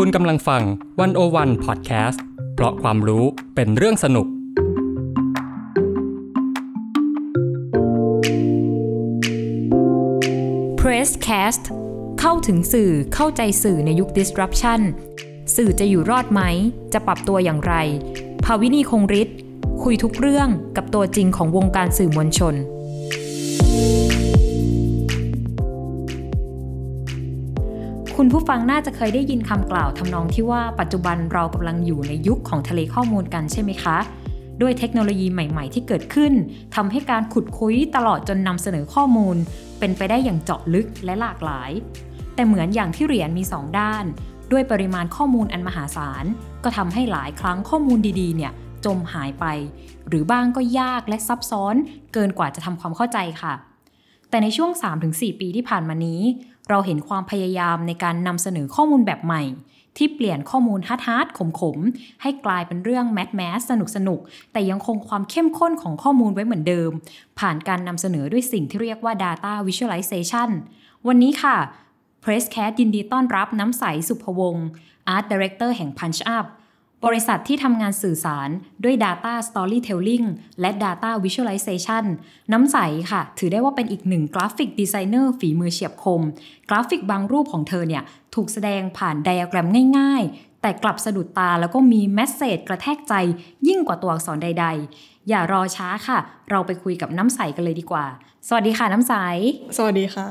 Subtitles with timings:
[0.00, 0.62] คุณกำลังฟัง
[1.00, 2.22] วันโอวันพอดแคสต์
[2.54, 4.26] เพราะความรู้เป็นเรื่องสนุก
[10.80, 11.64] Presscast
[12.20, 14.80] เข้าถึงสื่อเข้าใจสื่อในยุค disruption
[15.56, 16.42] สื่อจะอยู่รอดไหม
[16.92, 17.74] จะปรับตัวอย่างไร
[18.44, 19.36] ภาวินีคงฤทธิ์
[19.82, 22.54] คุยทุกเรื่องกับตัวจริงของวงการสื่อมวลชน
[28.20, 33.96] คุณผู้ฟังน่าจะเคยได้ยินคำกล่าวทำนองที่ว่าปัจจุบันเรากำลังอยู่ในยุคของทะเลข้อมูลกันใช่ไหมคะ
[34.60, 36.32] ด้วยเทคโนโลยีใหม่ ๆ ที่เกิดขึ้น
[36.74, 39.36] ทำให้การขุดคุยตลอดจนนำเสนอข้อมูล
[39.78, 41.70] เป็นไปได้อย่างเจาะลึกและหลากหลาย
[42.34, 44.04] แต่เหมือนอย่างที่เหรียญมีสองด้าน
[44.52, 46.24] ด้วยปริมาณข้อมูลอันมหาศาล
[46.64, 48.52] ก็ทำให้หลายครั้งข้อมูลดีๆ เนี่ย
[48.84, 49.44] จมหายไป
[50.08, 51.74] หรือบ้างก็ยากและซับซ้อน
[52.12, 53.54] เกินกว่าจะทำความเข้าใจค่ะ
[54.30, 54.70] แต่ในช่วง
[55.06, 56.20] 3-4 ปีที่ผ่านมานี้
[56.68, 59.42] เราเห็นความพยายามในการนำเสนอข้อมูลแบบใหม่
[59.96, 66.90] ที่เปลี่ยนข้อมูล hard hard ขมขมๆให้กลายเป็นเรื่อง mass mass สนุกสนุกๆแต่ยังคงความเข้มข้นของข้อมูลไว้เหมือนเดิม
[67.38, 70.50] ผ่านการนำเสนอด้วยสิ่งที่เรียกว่า Data Visualization
[71.06, 71.56] วันนี้ค่ะ
[72.24, 74.66] Presscast ยินดีต้อนรับน้ำใสสุภวงศ์
[75.14, 76.46] Art Director แห่ง Punch Up
[77.04, 78.48] บริษัทที่ทำงานสื่อสาร
[78.84, 80.26] ด้วย Data Storytelling
[80.60, 82.04] และ Data Visualization
[82.52, 82.76] น้ำใส
[83.10, 86.22] ค่ะ ถือได้ว่าเป็นอีกหนึ่ง graphic designer ฝีมือเฉียบคม
[86.68, 88.02] กราฟิกบางรูปของเธอเนี่ย
[88.34, 93.14] ถูกแสดงผ่านไดอะแกรมง่ายๆ แต่กลับสะดุดตาแล้วก็มี message กระแทกใจ
[93.68, 96.18] ยิ่งกว่าตัวอักษรใด ๆ อย่ารอช้าค่ะ
[96.50, 98.06] เราไปคุยกับน้ำใสกันเลยดีกว่า
[98.48, 99.14] สวัสดีค่ะน้ำใส
[99.76, 100.26] สวัสดีค่ะ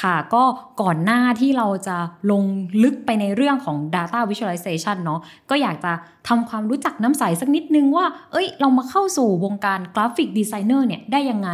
[0.00, 0.42] ค่ะก็
[0.82, 1.96] ก่อนหน้าที่เราจะ
[2.30, 2.44] ลง
[2.82, 5.20] ลึกไปในเรื่องของ Data Visualization เนาะ
[5.50, 5.92] ก็อยากจะ
[6.28, 11.50] ทำความรู้จักน้ำใสสักนิดนึงว่า เอ้ย เรามาเข้าสู่วงการ graphic designer เนี่ยได้ยังไง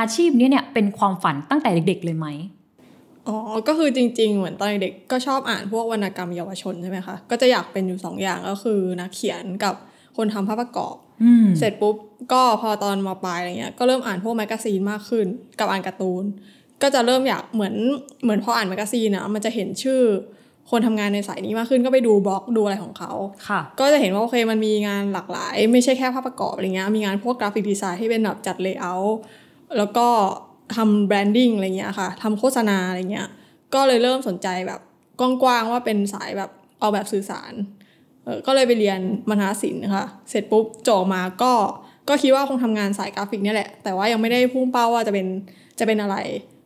[0.00, 2.26] อาชีพนี้เนี่ยเป็นความฝันตั้งแต่เด็ก ๆ เลยไหม
[3.28, 3.36] อ๋อ
[3.68, 9.74] ก็คือจริง ๆ เหมือนตอนเด็กก็ชอบอ่านพวกวรรณกรรมเยาวชนใช่ไหมคะ ก็จะอยากเป็นอยู่สองอย่างก็คือนักเขียนกับ
[10.16, 11.05] คนทำภาพประกอบอืม
[11.58, 11.96] เสร็จปุ๊บ
[12.32, 15.26] ก็พอตอนมาปลายอะไรเงี้ยก็เริ่มอ่านพวก magazine มากขึ้น
[15.58, 16.24] กับอ่านการ์ตูน
[16.82, 17.74] ก็จะเริ่มอยากเหมือน
[18.22, 20.00] เหมือนพออ่าน magazine อะมันจะเห็นชื่อ
[20.70, 23.12] คนทำงานในสายนี้มากขึ้นก็ไปดูบล็อกดูอะไรของเขา
[23.48, 29.16] ค่ะ ก็จะเห็นว่าโอเคมันมีงานหลากหลาย ไม่ใช่แค่ภาพประกอบอะไรเงี้ยมีงานพวก graphic design ที่เป็นแบบจัด layout
[29.76, 30.06] แล้วก็
[30.76, 33.28] ทำ branding อะไรเงี้ยค่ะทำโฆษณาอะไรเงี้ย
[33.74, 34.80] ก็เลยเริ่มสนใจแบบ
[35.20, 36.50] กว้างๆว่าเป็นสายแบบ
[36.80, 37.75] เอาแบบสื่อสารเออ
[38.46, 39.00] ก็เลยไปเรียน
[39.30, 41.52] มัณฑนศิลป์ค่ะ เสร็จปุ๊บจบมาก็
[42.08, 45.26] ก็คิดว่าคงทำงานสายกราฟิกเนี่ยแหละ แต่ว่ายังไม่ได้พุ่งเป้าว่าจะเป็น
[45.78, 46.16] จะเป็นอะไร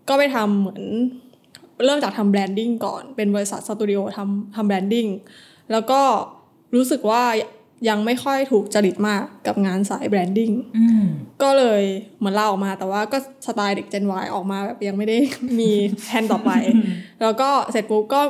[0.09, 0.83] ก็ไปทำเหมือน
[1.85, 5.07] เริ่มจากทำ branding ก่อน เป็นบริษัทสตูดิโอทำทำ branding
[5.73, 6.01] แล้วก็
[6.75, 7.23] รู้สึกว่า
[7.89, 11.05] ยังไม่ค่อยถูกจริตมากกับงานสาย branding อืม
[11.43, 11.83] ก็เลย
[12.19, 15.17] เหมือนลาออกมาแต่ว่าก็สไตล์เด็ก Gen Y ออกมาแบบยังไม่ได้
[15.61, 15.71] มี
[16.05, 16.51] แผนต่อไป
[17.23, 18.23] แล้วก็เสร็จปุ๊บก็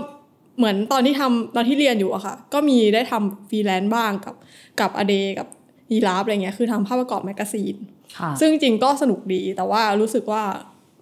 [0.59, 4.35] เหมือนตอนที่ทำตอนที่เรียนอยู่อะค่ะ ก็มีได้ทำฟรีแลนซ์บ้างกับ
[4.81, 5.49] กับ a day กับ
[5.91, 7.77] อีลาฟอะไรเงี้ยคือทำภาพประกอบ magazine
[8.19, 10.43] ค่ะซึ่งจริงๆก็สนุกดีแต่ว่ารู้สึกว่า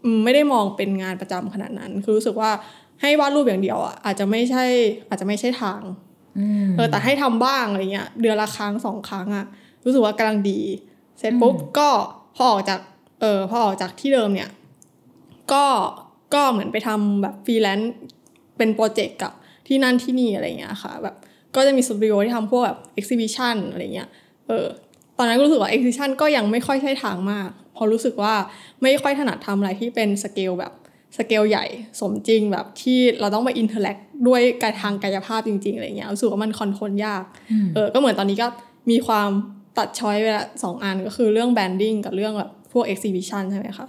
[0.04, 2.50] อืมไม่ได้มองเป็นงานประจำขนาดนั้น คือรู้สึกว่า
[3.00, 4.64] ให้วาดรูปอย่างเดียวอะอาจจะไม่ใช่
[5.08, 5.82] อาจจะไม่ใช่ทาง
[6.38, 9.46] อืมเออแต่ให้ทำบ้างอะไรเงี้ยเดือนละครั้งสองครั้งอะ
[9.84, 10.60] รู้สึกว่ากำลังดี
[11.18, 11.88] เสร็จปุ๊บก็
[12.36, 12.80] พอออกจาก
[13.20, 14.50] เออพอออกจากที่เดิมเนี่ย
[15.52, 15.64] ก็
[16.34, 17.94] ก็เหมือนไปทำแบบฟรีแลนซ์
[18.58, 19.32] เป็น project กับ
[19.66, 21.14] ที่นั่นที่นี่อะไรเงี้ยค่ะแบบ
[21.56, 24.08] ก็จะมีสตูดิโอที่ทำพวกแบบ exhibition อะไรเงี้ย
[24.48, 24.66] เออ
[25.18, 28.34] ตอนนั้นก็รู้สึกว่า exhibition ก็ยังไม่ค่อยใช่ทางมากเพราะรู้สึกว่า
[28.82, 30.72] ไม่ค่อยถนัดทำอะไรที่เป็นสเกลแบบ
[31.16, 31.64] สเกลใหญ่
[32.00, 33.96] สมจริงแบบที่เราต้องไป interact
[34.28, 37.24] ด้วยกันทางกายภาพจริงๆอะไรเงี้ยรู้สึกว่ามัน control ยาก
[37.74, 38.46] เออก็เหมือนตอนนี้ก็
[38.90, 39.28] มีความ
[39.78, 43.86] ตัด choice ไปละสองอันก็คือเรื่อง branding กับเรื่องแบบพวก exhibition ใช่ไหมคะ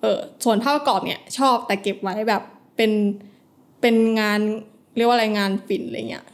[0.00, 2.42] เออส่วนภาพประกอบเนี่ยชอบแต่เก็บไว้แบบ
[2.76, 2.90] เป็น
[3.82, 4.40] เป็นงาน
[4.96, 6.24] เรียกว่าอะไรงานฝิ่นอะไรเงี้ย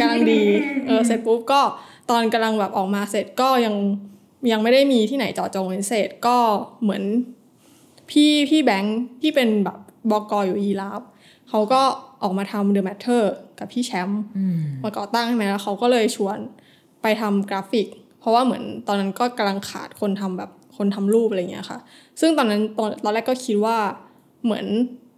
[0.00, 0.42] กำลังดี
[0.86, 1.60] เออเสร็จปุ๊บก็
[2.10, 3.74] ตอนกำลังแบบออกมาเสร็จก็ยัง
[4.52, 6.36] ยังไม่ได้มีที่ไหนเจาะจงเป็นเศษก็
[6.82, 7.02] เหมือน
[8.10, 9.78] พี่พี่แบงค์ที่เป็นแบบ
[10.10, 11.02] บอกอยู่อีลาฟ
[11.48, 11.82] เขาก็
[12.22, 13.22] ออกมาทำ The Matter
[13.58, 16.38] กับพี่แชมป์อืมมาก่อตั้งใช่ไหมแล้วเขาก็เลยชวน
[17.02, 17.86] ไปทำกราฟิก
[18.20, 21.78] เพราะว่าเหมือนตอนนั้นก็กำลังขาดคนทำแบบคนทำรูปอะไรเงี้ยค่ะ
[22.20, 23.76] ซึ่งตอนนั้นตอนตอนแรกก็คิดว่า
[24.44, 24.66] เหมือน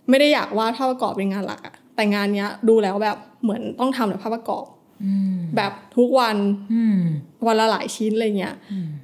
[0.09, 4.67] ไม่ได้อยากวาดภาพประกอบเป็นงานหลักอะแต่งานเนี้ยดูแล้วแบบเหมือนต้องทำแบบภาพประกอบ
[5.05, 6.37] อืมแบบทุกวัน
[6.75, 6.99] อืม
[7.47, 8.55] วันละหลายชิ้นอะไรเงี้ย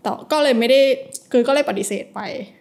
[0.02, 0.80] แต่ก็เลยไม่ได้
[1.32, 2.20] คือก็เลยปฏิเสธไป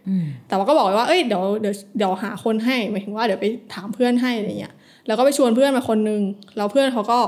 [0.09, 4.73] อืมแต่ว่าก็บอกไว้ว่าเอ้ยเดี๋ยวเดี๋ยวเดี๋ยวหาคนให้หมายถึงว่าเดี๋ยวไปถามเพื่อนให้อะไรเงี้ย
[5.07, 6.21] แล้วก็ไปชวนเพื่อนมาคนนึง
[6.57, 7.19] แล้วเพื่อนเขาก็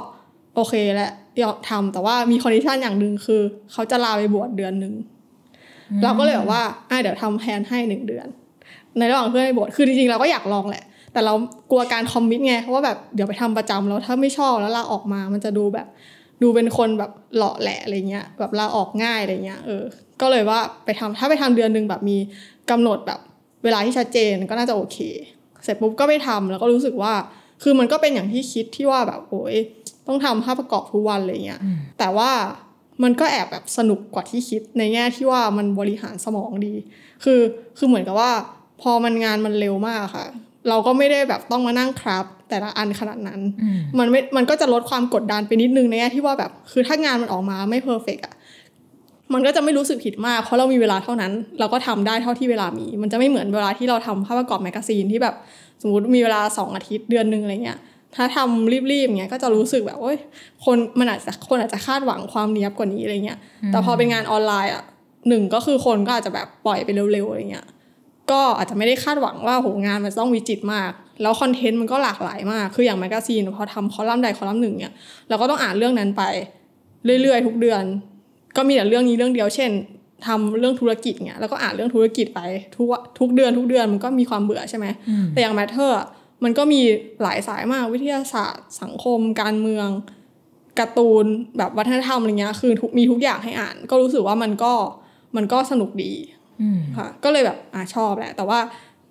[0.56, 1.12] โอเคแหละ
[1.42, 3.42] ยอมทำแต่ว่ามี condition อย่างหนึ่งคือ
[3.72, 4.94] เขาจะลาไปบวชเดือนหนึ่ง
[6.04, 8.28] เราก็เลยแบบว่าอะเดี๋ยวทำแทนให้หนึ่งเดือน
[8.98, 10.84] ในระหว่างเพื่อนไปบวชคือจริงๆเราก็อยากลองแหละ
[11.14, 11.34] แต่เรา
[11.72, 15.88] กลัวการคอมมิตไงเพราะว่าแบบเดี๋ยวไปทำประจำแล้วถ้าไม่ชอบแล้วลาออกมามันจะดูแบบ
[16.42, 19.84] ดูเป็นคนแบบหล่อแหละอะไรเงี้ยแบบลาออกง่ายอะไรเงี้ยเออ
[20.22, 22.18] ก็เลยว่าไปทำถ้าไปทำเดือนหนึ่งแบบมี
[22.72, 23.20] กำหนดแบบ
[23.64, 24.98] เวลาที่ชัดเจนก็น่าจะโอเค
[25.64, 27.14] เสร็จปุ๊บก็ไปทำแล้วก็รู้สึกว่า
[27.64, 29.56] คือมันก็เป็นอย่างที่คิดที่ว่าแบบโอ้ย
[30.08, 31.62] ต้องทำภาพประกอบทุกวันอะไรเงี้ย
[32.00, 32.32] แต่ว่า
[33.04, 36.74] มันก็แอบแบบสนุกกว่าที่คิดในแง่ที่ว่ามันบริหารสมองดี
[37.24, 37.40] คือ
[37.78, 38.32] คือเหมือนกับว่า
[38.82, 40.28] พอมันงานมันเร็วมากค่ะ
[40.70, 43.40] เราก็ไม่ได้แบบต้องมานั่ง craft แต่ละอันขนาดนั้น
[44.00, 48.34] มันไม่ มันก็จะลดความกดดันไปนิดนึงในแง่ที่ว่าแบบ คือถ้างานมันออกมาไม่ perfect อะ
[49.34, 55.36] มันก็จะไม่รู้สึกผิดมาก เพราะเรามีเวลาเท่านั้น เราก็ทำได้เท่าที่เวลามี มันจะไม่เหมือนเวลาที่เราทำภาพประกอบ magazine ที่แบบ
[55.82, 57.80] สมมติมีเวลาสองอาทิตย์เดือนหนึ่งอะไรเงี้ย
[58.16, 60.18] ถ้าทำรีบๆอย่างเงี้ยก็จะรู้สึกแบบโอ้ย
[60.66, 63.40] คนมันอาจจะคนอาจจะคาดหวังความเนี้ยบกว่านี้อะไรเงี้ย
[63.72, 64.84] แต่พอเป็นงานออนไลน์อะ
[65.30, 67.66] หนึ่งก็คือคนก็อาจจะแบบปล่อยไปเร็วๆอะไรเงี้ย
[68.32, 70.92] ก็อาจจะไม่ได้คาดหวังว่าโหงานมันต้องวิจิตรมาก
[71.22, 74.94] แล้วคอนเทนต์มันก็หลากหลายมาก คืออย่างแมกกาซีนพอทำคอลัมน์ใดคอลัมน์หนึ่งเนี่ย
[75.30, 76.24] เราก็ต้องอ่านเรื่องนั้นไป
[77.22, 77.84] เรื่อยๆ ทุกเดือน
[78.56, 79.72] ก็มีแต่เรื่องนี้เรื่องเดียวเช่น
[80.28, 82.42] ทำเรื่องธุรกิจเนี่ยแล้วก็อ่านเรื่องธุรกิจไป
[82.76, 84.86] ทุกวะทุกเดือนทุกเดือนมันก็มีความเบื่อใช่ไหม
[85.34, 85.98] แต่อย่าง Matter
[86.44, 86.82] มันก็มี
[87.22, 89.88] หลายสายมากวิทยาศาสตร์ สังคม การเมือง
[90.80, 91.26] การ์ตูน
[91.58, 94.74] แบบวัฒนธรรมอะไรเงี้ยคือทุกมีทุกอย่างให้อ่าน ก็รู้สึกว่ามันก็
[95.36, 96.12] มันก็สนุกดี
[96.98, 98.60] ค่ะ ก็เลยแบบอ่าชอบแหละ แต่ว่า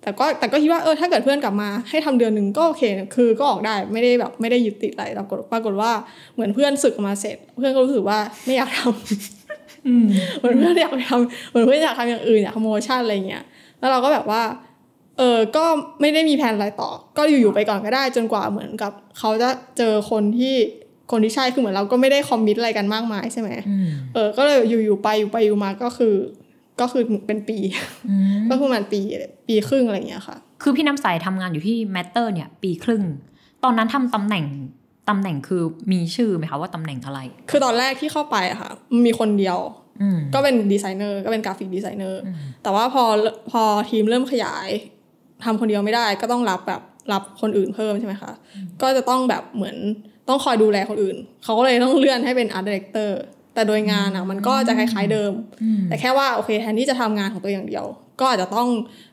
[0.01, 2.83] แต่ก็แต่ก็คิดว่าเออถ้าเกิดเพื่อนกลับมาให้ทำเดือนหนึ่งก็โอเค
[3.15, 5.91] คือก็ออกได้ไม่ได้แบบไม่ได้ยึดติดอะไรแต่ปรากฏปรากฏว่า
[6.33, 13.43] เหมือนเพื่อนสึกมาเสร็จ เพื่อนก็รู้สึกว่าไม่อยากทำเหมือนเพื่อนอยากไปทำเหมือนเพื่อนอยากทำอย่างอื่นอยากทำ motion อะไรเงี้ย
[13.79, 14.43] แล้วเราก็แบบว่า
[15.17, 15.65] เออก็
[16.01, 20.55] ไม่ได้มีแผนอะไรต่อ ก็อยู่ๆไปก่อนก็ได้จนกว่าเหมือนกับ เขาจะเจอคนที่
[21.11, 23.49] คนที่ใช่คือเหมือนเราก็ไม่ได้คอมมิตอะไรกันมากมายใช่ไหม
[24.13, 26.15] เออ ก็เลยอยู่ๆไปอยู่ไปอยู่มาก็คือ
[26.81, 27.57] ก็คือเป็นปี
[28.49, 28.99] ก็คือประมาณปี
[29.47, 33.03] ปีครึ่งอะไรเงี้ยค่ะ คือพี่น้ำใสทำงานอยู่ที่แมตเตอร์เนี่ย ปีครึ่ง
[33.63, 34.45] ตอนนั้นทำตำแหน่ง
[35.09, 38.71] ตำแหน่งคือมีชื่อไหมคะว่าตำแหน่งอะไร คือตอนแรกที่เข้าไปอะค่ะ
[39.05, 39.57] มีคนเดียว
[40.33, 42.21] ก็เป็นดีไซเนอร์ก็เป็น graphic designer
[42.63, 43.03] แต่ว่าพอ
[43.51, 44.67] พอทีมเริ่มขยาย
[45.45, 46.81] ทำคนเดียวไม่ได้ก็ต้องรับแบบ
[47.13, 48.31] รับคนอื่นเพิ่มใช่ไหมคะ
[48.81, 49.77] ก็จะต้องแบบเหมือน
[50.27, 53.19] ต้องคอยดูแลคนอื่น เขาก็เลยต้องเลื่อนให้เป็น art director
[53.53, 55.31] แต่โดยงานอะมันก็จะคล้ายๆเดิม
[55.87, 57.85] แต่แค่ว่าโอเคแทนที่จะทำงานของตัวอย่างเดียว
[58.19, 58.67] ก็อาจจะต้อง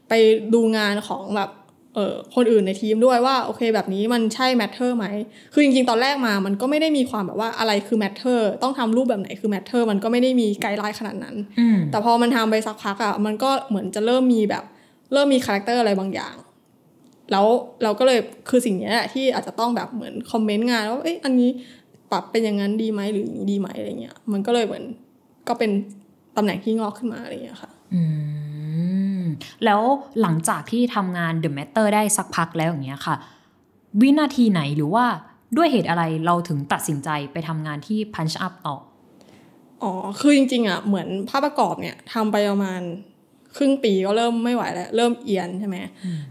[0.09, 0.13] ไป
[0.55, 1.51] ดูงานของแบบ
[1.95, 5.07] เออคนอื่นในทีมด้วยว่าโอเคแบบนี้มันใช่ Matter ไหม
[5.53, 11.37] คือจริงๆ ตอนแรกมามันก็ไม่ได้มีความแบบว่าอะไรคือ Matter ต้องทำรูปแบบไหนคือ Matter มันก็ไม่ได้มี guideline ขนาดนั้น
[11.91, 14.65] แต่พอมันทำไปสักพักอะมันก็เหมือนจะเริ่มมีแบบ
[15.13, 16.35] เริ่มมี character อะไรบางอย่าง
[17.33, 17.47] แล้ว
[17.83, 18.19] เราก็เลย
[18.49, 21.51] คือสิ่งนี้แหละที่อาจจะต้องแบบเหมือน comment งานว่าเอ๊ะอันนี้
[22.11, 24.85] ปรับเป็นอย่างนั้นดีไหมหรืออย่างนี้ดีไหมอะไรเงี้ย มันก็เลยเหมือน
[25.49, 25.71] ก็เป็น
[26.37, 28.03] ตำแหน่งที่งอกขึ้นมาอะไรเงี้ยค่ะ อื
[29.21, 29.23] ม
[29.65, 29.81] แล้ว
[30.23, 33.17] หลังจากที่ทำงาน The Matter ได้สักพักแล้วอย่างเงี้ยค่ะ
[34.01, 35.05] วินาทีไหนหรือว่า
[35.57, 38.77] ด้วยเหตุอะไรเราถึงตัดสินใจไปทำงานที่ Punch Up ต่อ
[39.83, 42.81] อ๋อ คือจริง ๆ อะ เหมือนภาพประกอบเนี่ยทำไปประมาณ
[43.57, 45.77] ครึ่งปีก็เริ่มไม่ไหวแล้ว เริ่มเอียนใช่ไหม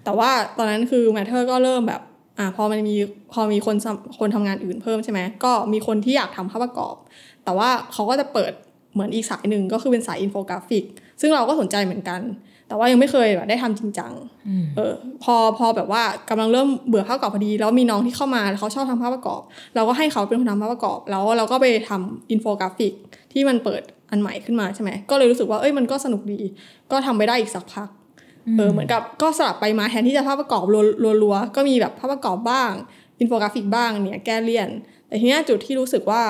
[0.04, 2.02] แต่ว่าตอนนั้นคือ Matter ก็เริ่มแบบ
[2.38, 2.96] อ่าพอมันมี
[3.34, 3.76] พอมีคน
[4.20, 6.96] คนทำงานอื่นเพิ่มใช่ไหมก็มีคนที่อยากทำภาพประกอบ
[7.44, 8.52] แต่ว่าเขาก็จะเปิด
[8.94, 10.84] เหมือนอีกสายหนึ่งก็คือเป็นสายอินโฟกราฟิก
[11.22, 12.22] ซึ่งเราก็สนใจเหมือนกัน
[12.68, 14.12] แต่ว่ายังไม่เคยแบบได้ทำจริงจัง
[14.76, 14.94] เออ
[15.24, 19.42] พอพอแบบว่ากำลังเริ่มเบื่อภาพประกอบพอดี แล้วมีน้องที่เข้ามาเขาชอบทำภาพประกอบ
[19.76, 22.94] เราก็ให้เขาเป็นคนทำภาพประกอบ แล้วเราก็ไปทำอินโฟกราฟิก
[23.34, 23.82] ที่มันเปิด
[24.12, 26.40] อันใหม่ขึ้นมาใช่ไหมก็เลยรู้สึกว่าเอ้ยมันก็สนุกดี
[26.92, 27.90] ก็ทำไปได้อีกสักพัก
[28.58, 30.64] เออเหมือนกับก็สลับไปมาแทนที่จะภาพประกอบ
[31.22, 32.72] รัวๆก็มีแบบภาพประกอบบ้าง
[33.20, 34.70] อินโฟกราฟิกบ้างเนี่ยแก้เลี่ยน
[35.08, 36.24] แต่ทีนี้จุดที่รู้สึกว่า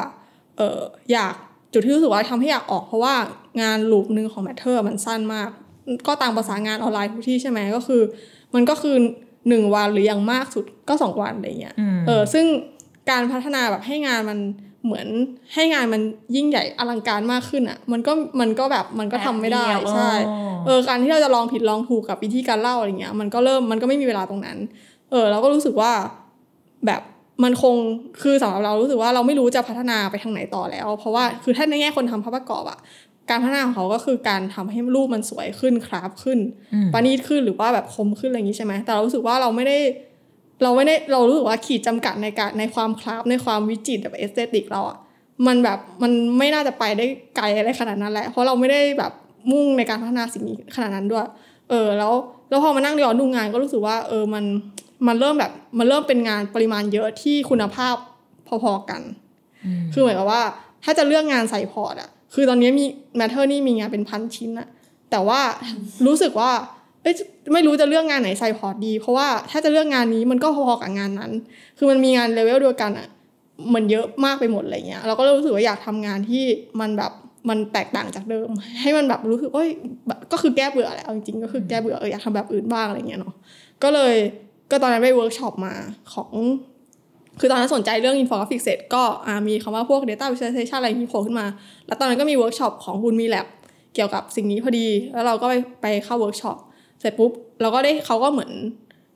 [0.57, 0.79] เออ
[1.11, 1.33] อยาก
[1.73, 3.15] จุดที่รู้สึกว่าทำให้อยากออกเพราะว่า
[3.61, 5.49] งานลูปหนึ่งของแมทเทอร์มันสั้นมาก
[6.07, 8.01] ก็ตามภาษางานออนไลน์ทุกที่ใช่ไหมก็คือ
[8.55, 8.95] มันก็คือ
[9.49, 11.75] หนึ่งวันหรืออย่างมากสุดก็สองวันอะไรเงี้ย
[12.07, 12.45] เออซึ่ง
[13.09, 14.39] การพัฒนาแบบให้งานมัน
[14.85, 15.07] เหมือน
[15.53, 16.01] ให้งานมัน
[16.35, 20.11] ยิ่งใหญ่อลังการมากขึ้นอะ มันก็มันก็แบบมันก็ทำไม่ได้ใช่
[20.65, 24.57] เออการที่เราจะลองผิดลองถูกกับวิธีการเล่าอะไรเงี้ย มันก็เริ่มมันก็ไม่มีเวลาตรงนั้น
[25.11, 25.91] เออ เราก็รู้สึกว่า
[26.85, 27.01] แบบ
[27.43, 27.75] มันคง
[28.21, 32.79] คือสำหรับเรารู้สึกว่าเราไม่รู้จะพัฒนาไปทางไหนต่อแล้ว เพราะว่าคือถ้าในแง่คนทำภาพประกอบอะ
[33.29, 36.39] การพัฒนาของเขาก็คือการทำให้รูปมันสวยขึ้น craft ขึ้น
[36.93, 39.77] ประณีตขึ้นหรือว่าแบบคมขึ้นอะไรอย่างนี้ใช่ไหมแต่เรารู้สึกว่าเราไม่ได้
[40.63, 44.97] เราไม่ได้เรารู้สึกว่าขีดจำกัดในการในความ craft ในความวิจิตรแบบ aesthetic เราอะ
[45.47, 49.11] มันแบบมันไม่น่าจะไปได้ไกลอะไรขนาดนั้นแหละ เพราะเราไม่ได้แบบ
[49.51, 51.27] มุ่งในการพัฒนาสิ่งนี้ขนาดนั้นด้วย
[51.69, 52.13] เออแล้ว
[52.49, 54.45] แล้วพอมานั่งย้อนดูงานก็รู้สึกว่า เออมัน
[55.07, 57.95] มันเริ่มแบบมันเริ่มเป็นงานปริมาณเยอะที่คุณภาพ
[58.63, 59.01] พอๆกัน
[59.93, 60.41] คือเหมือนกับว่า
[60.83, 62.85] ถ้าจะเลือกงานใส่ port อะคือตอนนี้มี
[63.17, 64.67] Matter นี่มีงานเป็นพันชิ้นอะ
[65.11, 65.39] แต่ว่า
[66.05, 66.51] รู้สึกว่า
[67.05, 67.15] เอ้ย
[67.53, 71.31] ไม่รู้จะเลือกงานไหนใส่ port ดี เพราะว่าถ้าจะเลือกงานนี้มันก็พอๆกับงานนั้น
[71.77, 73.07] คือมันมีงานเลเวลเดียวกันอะ
[73.73, 76.43] มันเยอะมากไปหมดอะไรเงี้ยเราก็เลยรู้สึกว่าอยากทำงานที่
[76.79, 77.11] มันแบบ
[77.49, 78.49] มันแตกต่างจากเดิม
[78.81, 79.71] ให้มันแบบรู้สึกว่าเอ้ย
[80.31, 83.33] ก็คือแก้เบื่อแหละจริงๆก็คือแก้เบื่อเอออยากทำแบบอื่นบ้างอะไรเงี้ยเนาะ
[83.83, 84.13] ก็เลย
[84.71, 85.73] ก็ตอนนั้นไปเวิร์กช็อปมา
[86.13, 86.31] ของ
[87.39, 89.03] คือตอนนั้นสนใจเรื่องอินโฟกราฟิกเสร็จก็
[89.47, 91.45] มีคำว่าพวก Data Visualization อะไรอย่โผล่ขึ้นมา
[91.87, 93.47] แล้วตอนนั้นก็มีเวิร์กช็อปของบุญมีแล็บ
[93.95, 96.57] เกี่ยวกับสิ่งนี้พอดี แล้วเราก็ไปไปเข้าเวิร์กช็อป
[96.99, 98.51] เสร็จปุ๊บเราก็ได้เขาก็เหมือน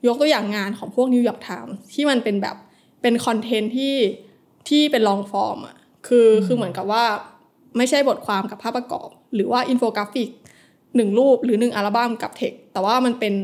[0.06, 2.56] ยกตัวอย่างงานของพวก New York Times ที่มันเป็นแบบ
[3.02, 3.94] เป็นคอนเทนต์ที่
[4.68, 7.04] ที่เป็น longform อะคือคือเหมือนกับว่า
[7.76, 10.30] ไม่ใช่บทความกับภาพประกอบ หรือว่าอินโฟกราฟิก
[10.96, 13.34] หนึ่งรูปหรือหนึ่งอัลบั้มกับเทคแต่ว่ามันเป็น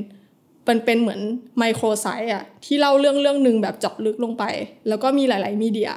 [0.69, 1.21] มันเป็นเหมือน
[1.59, 4.45] microsite อะที่เล่าเรื่องเรื่องหนึ่งแบบเจาะลึกลงไป
[4.89, 5.91] แล้วก็มีหลาย ๆ media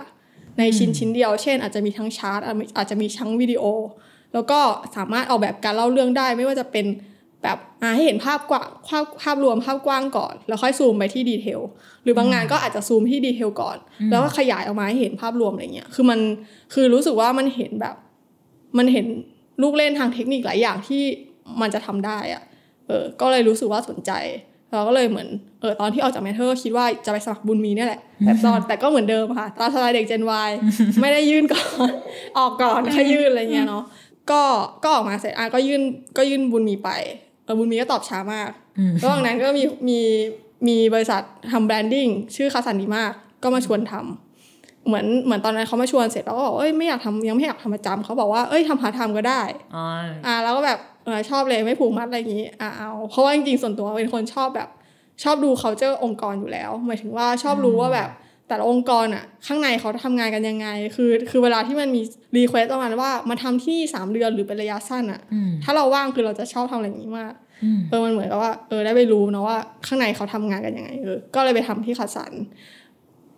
[0.57, 3.63] ในชิ้นชิ้นเดียว เช่น อาจจะมีทั้งชาร์ตอาจอาจจะมีทั้งวิดีโอ
[4.33, 4.59] แล้วก็
[4.95, 6.85] สามารถเอาแบบการเล่าเรื่องได้ ไม่ว่าจะเป็น
[7.43, 11.59] แบบอ่าให้เห็นภาพกว้างภาพภาพรวมภาพกว้างก่อน แล้วค่อยซูมไปที่ detail
[12.03, 13.77] หรือบางงานก็อาจจะซูมที่ detail ก่อน
[14.11, 16.19] แล้วก็ขยายออกมาให้เห็นภาพรวมอะไรเงี้ยคือมัน
[16.73, 17.95] คือรู้สึกว่ามันเห็นแบบ
[18.77, 19.05] มันเห็น
[19.61, 21.03] ลูกเล่นทางเทคนิคหลายอย่างที่
[21.61, 22.43] มันจะทำได้อะ
[22.87, 24.11] เออก็เลยรู้สึกว่าสนใจ
[24.71, 25.27] เราก็เลยเหมือน
[25.61, 30.49] เออตอนที่ออกจากแมทเทอร์คิดว่าจะไปสมัครบุญมีเนี่ยแหละแต่ตอนแต่ก็เหมือนเดิมค่ะตามสไตล์เด็ก Gen Y
[31.01, 31.89] ไม่ได้ยื่นก่อน
[32.37, 33.83] ออกก่อนค่อยยื่นอะไรเงี้ยเนาะ
[34.31, 34.41] ก็
[34.83, 35.81] ก็ออกมาเสร็จอะก็ยื่น
[36.17, 38.49] ก็ยื่นบุญมีไปเออ บุญมีก็ตอบช้ามาก
[39.03, 39.99] ระหว่างนั้นก็มีมี
[40.67, 43.11] มีบริษัททำ brandingชื่อคัดสรรดีมาก
[43.43, 49.41] ก็มาชวนทำเหมือนเหมือนตอนนั้นเขามาชวนเสร็จเราก็บอกเอ้ยไม่อยากทำยังไม่อยากทำประจำเขาบอกว่าเอ้ยทำพาร์ทไทม์ก็ได้
[49.75, 49.85] อ๋อ
[50.25, 54.69] อ่าแล้วก็แบบเออชอบเลยไม่ผูกมัดอะไรอย่างนี้อ่าเอาเพราะว่าจริงๆส่วนตัวเป็นคนชอบแบบ
[55.23, 58.09] ชอบดู culture องค์กรอยู่แล้วหมายถึงว่าชอบรู้ว่าแบบ
[58.49, 62.01] แต่ละองค์กรอะข้างในเขาทำงานกันยังไง คือคือเวลาที่มันมี
[62.37, 72.31] request ประมาณว่ามาทำที่สามเดือนหรือเป็นระยะสั้นอะอืมถ้าเราว่างคือเราจะชอบทำอะไรอย่างนี้มากอืมเออมันเหมือนกับว่าเออได้ไปรู้นะว่าข้างในเขาทำงานกันยังไงเออก็เลยไปทำที่คัดสรร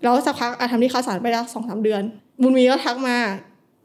[0.04, 2.04] แล้วสักพักอะทำที่คัดสรรไปแล้วสองสามเดือน
[2.42, 3.18] บุญมีก็ทักมา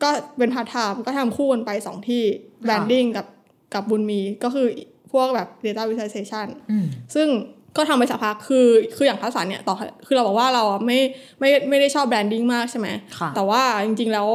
[0.03, 2.23] ก็เป็นพาร์ทไทม์ก็ทำคู่กันไปสองที่
[2.63, 3.27] branding กับ
[3.75, 4.67] กับบุญมีก็คือ
[5.13, 7.29] พวกแบบ Data Visualization อืมซึ่ง
[7.77, 8.67] ก็ทำไปสักพักคือ
[8.97, 9.75] คืออย่างคัดสรรเนี่ยต่อ
[10.07, 10.99] คือเราบอกว่าเราอะไม่
[11.41, 14.29] ไม่ไม่ได้ชอบ branding มากใช่ไหมค่ะแต่ว่าจริงๆแล้ว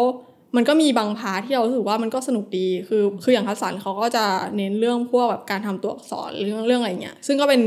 [0.55, 4.25] มันก็มีบาง part ที่เรารู้สึกว่ามันก็สนุกดีคือคืออย่างคัดสรรเขาก็จะ
[4.57, 7.61] เน้นเรื่องพวกแบบการทำตัวอักษรเรื่องเรื่องอะไรเงี้ยซึ่งก็เป็น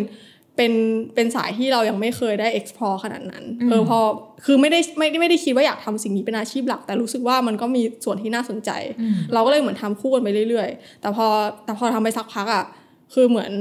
[0.56, 0.72] เป็น
[1.14, 3.98] เป็นสายที่เรายังไม่เคยได้ explore ขนาดนั้นเออพอ
[4.44, 8.70] คือไม่ได้ไม่ได้ไม่ได้คิดว่าอยากทำสิ่งนี้เป็นอาชีพหลัก แต่รู้สึกว่ามันก็มีส่วนที่น่าสนใจ
[9.32, 11.26] เราก็เลยเหมือนทำคู่กันไปเรื่อย ๆ แต่พอ
[11.64, 12.64] แต่พอทำไปสักพักอะ
[13.14, 13.52] คือเหมือน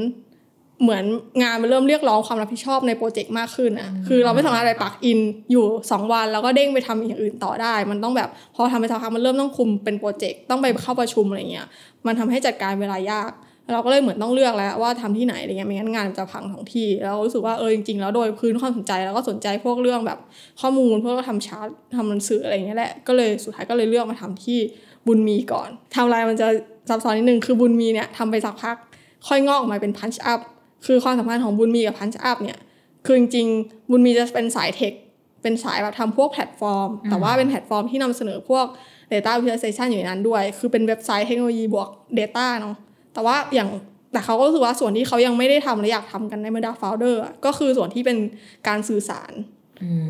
[0.83, 1.03] เหมือน
[1.43, 5.19] งานมันเริ่มเรียกร้องความรับผิดชอบในโปรเจกต์มากขึ้นอะคือเราไม่สามารถไปปักอิน
[5.51, 11.67] อยู่สองวัน แล้วก็เด้งไปทำอย่างอื่นต่อได้ มันต้องแบบพอทำไปสักพักมันเริ่มต้องคุมเป็นโปรเจกต์ต้องไปเข้าประชุมอะไรเงี้ย
[12.05, 13.31] มันทำให้จัดการเวลายาก
[13.73, 20.19] เราก็เลยเหมือนต้องเลือกแล้วว่าทำที่ไหนอะไรเงี้ยไม่งั้นงานมันจะพังของที่แล้วรู้สึกว่าเออจริงๆแล้วโดยพื้นความสนใจแล้วก็สนใจพวกเรื่องแบบ
[20.61, 24.59] ข้อมูลพวกทำชาร์ตทำหนังสืออะไรเงี้ยแหละก็เลยสุดท้ายก็เลยเลือกมาทำที่
[25.07, 26.47] บุญมีก่อนไทำลายมันจะ
[26.89, 28.75] ซับซ้อนนิดนึงคือบุญมีเนี่ยทำไปสักพัก
[29.27, 30.39] ค่อยงอกออกมาเป็นพันช์อัพ
[30.85, 32.59] คือความสัมพันธ์ของบุญมีกับพันช์อัพเนี่ย
[33.05, 34.93] คือจริงๆ บุญมีจะเป็นสายเทค
[35.41, 38.65] เป็นสายแบบทำพวกแพลตฟอร์ม แต่ว่าเป็นแพลตฟอร์มที่นำเสนอพวก
[39.11, 42.75] Data Visualization อยู่ในนั้นด้วย คือเป็นเว็บไซต์เทคโนโลยีบวก Data เนาะ
[43.13, 43.69] แต่ว่าอย่าง
[44.13, 48.17] แต่เขาก็รู้สึกว่าส่วนที่เขายังไม่ได้ทำและอยากทำกันในบรรดา founder อะก็คือส่วนที่เป็น
[48.67, 49.31] การสื่อสาร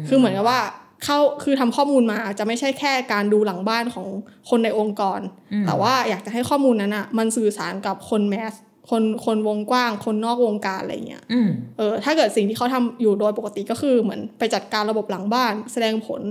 [0.07, 0.59] คือเหมือนกับว่า
[1.03, 4.07] เขาคือทำข้อมูลมาจะไม่ใช่แค่การดูหลังบ้านของ
[4.49, 5.19] คนในองค์กร
[5.65, 8.53] แต่ว่าอยากจะให้ข้อมูลนั้นอะมันสื่อสารกับคน mass
[8.89, 16.21] คนคนวงกว้าง คนนอกวงการอะไรเงี้ยอืมเออถ้าเกิดสิ่งที่เขาทำอยู่โดยปกติก็คือเหมือนไปจัดการระบบหลังบ้าน แสดงผล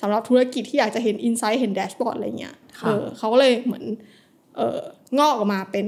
[0.00, 3.84] สำหรับธุรกิจที่อยากจะเห็น insight เห็น dashboard อะไรเงี้ยค่ะเออเขาก็เลยเหมือน
[4.56, 4.80] เออ
[5.18, 5.86] งอกออกมาเป็น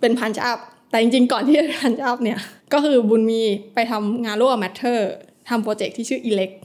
[0.00, 0.58] เป็น Punch Up
[0.90, 2.38] แต่จริงๆ ก่อนที่จะ Punch Up เนี่ย
[2.72, 3.42] ก็คือบุญมี
[3.74, 5.12] ไปทำงานร่วมกับแมทเทอร์
[5.48, 6.56] ทำโปรเจกต์ที่ชื่อ elect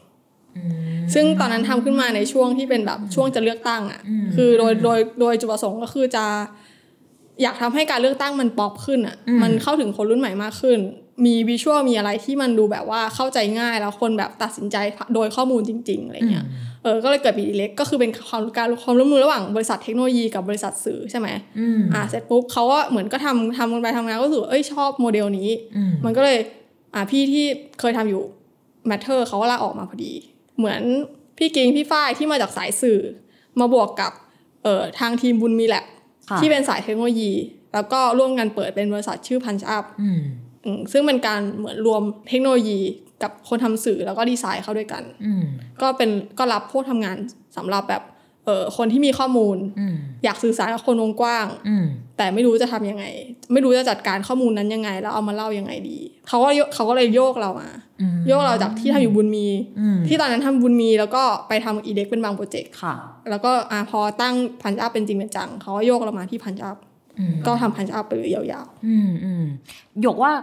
[1.13, 4.01] ซึ่งตอนนั้นทำขึ้นมาในช่วงที่เป็นแบบช่วงจะเลือกตั้งอะ
[4.35, 6.25] คือโดยโดยโดยจุดประสงค์ก็คือจะ
[7.41, 10.79] อยากทำให้การเลือกตั้งมันป๊อปขึ้นอะ มันเข้าถึงคนรุ่นใหม่มากขึ้น
[11.25, 14.77] มีวิชวลมีอะไรที่มันดูแบบว่าเข้าใจง่ายแล้วคนแบบตัดสินใจ
[15.13, 16.45] โดยข้อมูลจริง ๆอะไรเงี้ย
[16.83, 21.27] เออ ก็เลยเกิดปีเล็กก็คือเป็นความการความร่วมมือระหว่างบริษัทเทคโนโลยีกับบริษัทสื่อใช่ไหม
[21.59, 26.37] อืมอ่าเสร็จปุ๊บเขาก็เหมือนก็ทำทำกันไปทำงานก็รู้สึกว่าเอ้ยชอบโมเดลนี้อืมมันก็เลย
[26.93, 27.45] อ่าพี่ที่
[27.79, 28.23] เคยทำอยู่
[28.89, 30.13] Matter เขาก็ลาออกมาพอดี
[30.57, 30.81] เหมือน
[31.37, 32.99] พี่กิงพี่ฝ้ายที่มาจากสายสื่อ
[33.59, 34.11] มาบวกกับ
[34.63, 36.00] เอ่อทางทีมบุญมีแลบค่ะ
[36.39, 37.31] ที่เป็นสายเทคโนโลยี
[37.73, 40.19] แล้วก็ร่วมกันเปิดเป็นบริษัทชื่อ Punch Up อืม
[40.65, 42.79] อืมซึ่งเป็นการเหมือนรวมเทคโนโลยี
[43.23, 45.43] กับคนทำสื่อแล้วก็ดีไซน์เข้าด้วยกันอืม
[45.81, 46.09] ก็เป็น
[46.39, 47.17] ก็รับพวกทำงาน
[47.57, 48.03] สำหรับแบบ
[48.45, 51.85] เออคนที่มีข้อมูลอืมอยากสื่อสารกับคนวงกว้างอืม
[52.17, 53.05] แต่ไม่รู้จะทำยังไง
[53.51, 55.97] ไม่รู้จะจัดการข้อมูลนั้นยังไง แล้วเอามาเล่ายังไงดี
[56.27, 57.69] เขาก็โยเขาก็เลยโยกเรามา
[58.01, 59.47] อืมโยกเราจากที่ทำอยู่บุญมี
[59.79, 62.93] อืมที่ตอนนั้นทำบุญมีแล้วก็ไปทำอีเด็กเป็นบางโปรเจกต์ค่ะ
[63.29, 66.77] แล้วก็อ่าพอตั้ง Punch Up เป็นจริงเป็นจังเขาก็โยกเรามาที่ Punch Up
[67.19, 69.45] อืมก็ทำ Punch Up ไปเลยยาวอืมอืม
[70.01, 70.33] หยกว่า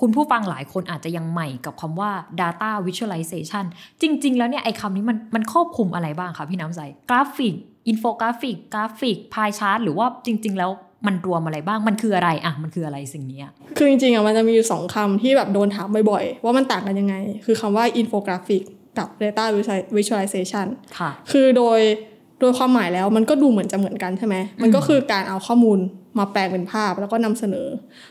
[0.00, 3.64] คุณผู้ฟังหลายคนอาจจะยังใหม่กับคำว่า data visualization
[4.02, 6.80] จริง ๆ แล้วเนี่ยไอ้คำนี้มันมันครอบคลุมอะไรบ้างคะพี่น้ำใส
[7.10, 7.54] กราฟิก
[7.88, 10.70] อินโฟกราฟิก กราฟิก pie chart หรือว่าจริง ๆ แล้ว
[11.06, 18.62] มันรวมอะไรบ้าง มันคืออะไรอะ มันคืออะไรสิ่งเนี้ยๆคือจริงๆอะมันจะมีอยู่สองคำที่แบบโดนถามบ่อยๆ ว่ามันต่างกันยังไง คือคำว่าอินโฟกราฟิก
[18.98, 19.44] กับ data
[19.96, 20.66] visualization
[20.98, 21.80] ค่ะ คือโดย
[22.40, 25.78] โดยความหมายแล้วมันก็ดูเหมือนจะเหมือนกันใช่ไหมมันก็คือการเอาข้อมูล
[26.18, 27.66] มาแปลงเป็นภาพแล้วก็นำเสนอ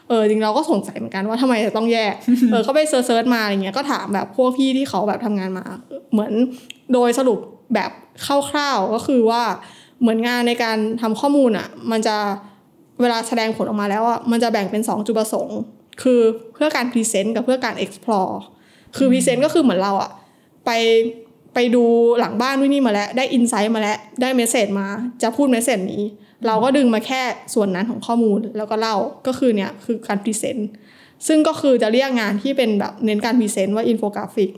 [0.07, 2.13] เออจริงเราก็สงสัยเหมือนกันว่าทำไมจะต้องแยก
[2.51, 5.65] เออก็ไป search ๆมาอะไรเงี้ยก็ถามแบบพวกพี่ที่เขาแบบทำงานมา
[6.11, 6.31] เหมือน
[6.93, 7.39] โดยสรุป
[7.73, 7.91] แบบ
[8.25, 9.43] คร่าวๆก็คือว่า
[10.01, 12.15] เหมือนงานในการทำข้อมูลอะ มันจะ
[13.01, 15.59] เวลาแสดงผลออกมาแล้วอะมันจะแบ่งเป็นสองจุดประสงค์
[16.03, 16.21] คือ
[16.53, 18.33] เพื่อการ present กับเพื่อการ explore
[18.97, 20.11] คือ present ก็คือเหมือนเราอะ
[20.65, 20.71] ไป
[21.59, 21.85] ไปดู
[22.19, 24.87] หลังบ้านนู่นนี่มาแล้ว ได้ insight มาแล้ว ได้ message มา
[25.21, 26.03] จะพูด message นี้
[26.45, 27.21] เราก็ดึงมาแค่
[27.53, 28.95] ส่วนนั้นของข้อมูลแล้วก็เล่า
[29.27, 30.69] ก็คือเนี่ยคือการ present
[31.27, 34.51] ซึ่งก็คือจะเรียกงานที่เป็นแบบเน้นการ present ว่าอินโฟกราฟิก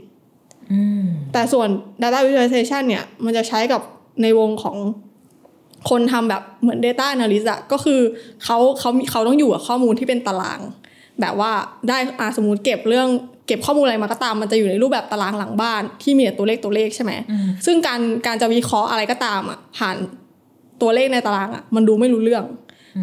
[0.72, 1.68] อืมแต่ส่วน
[2.02, 3.82] Data Visualization เนี่ย มันจะใช้กับ
[4.22, 4.78] ในวงของ
[5.90, 8.00] คนทำแบบเหมือน Data Analyst อะก็คือ
[8.44, 10.60] เขาเขามีเขาต้องอยู่กับข้อมูลที่เป็นตาราง
[11.22, 11.52] แบบว่า
[11.90, 13.10] ได้อาสมมติเก็บเรื่อง
[13.50, 19.96] เก็บข้อมูลอะไรมาก็ตามมันจะอยู่ในรูปแบบตารางหลังบ้านที่มีแต่ตัวเลขตัวเลขใช่ไหมอืมซึ่งการการจะวิเคราะห์อะไรก็ตามอะผ่าน
[20.82, 22.44] ตัวเลขในตารางอะมันดูไม่รู้เรื่อง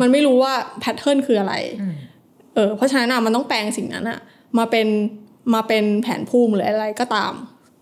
[0.01, 1.95] มันไม่รู้ว่าแพทเทิร์นคืออะไรอืม
[2.55, 4.19] เออเพราะฉะนั้นอะมันต้องแปลงสิ่งนั้นอะ
[4.59, 4.87] มาเป็น
[5.55, 7.33] มาเป็นแผนภูมิหรืออะไรก็ตาม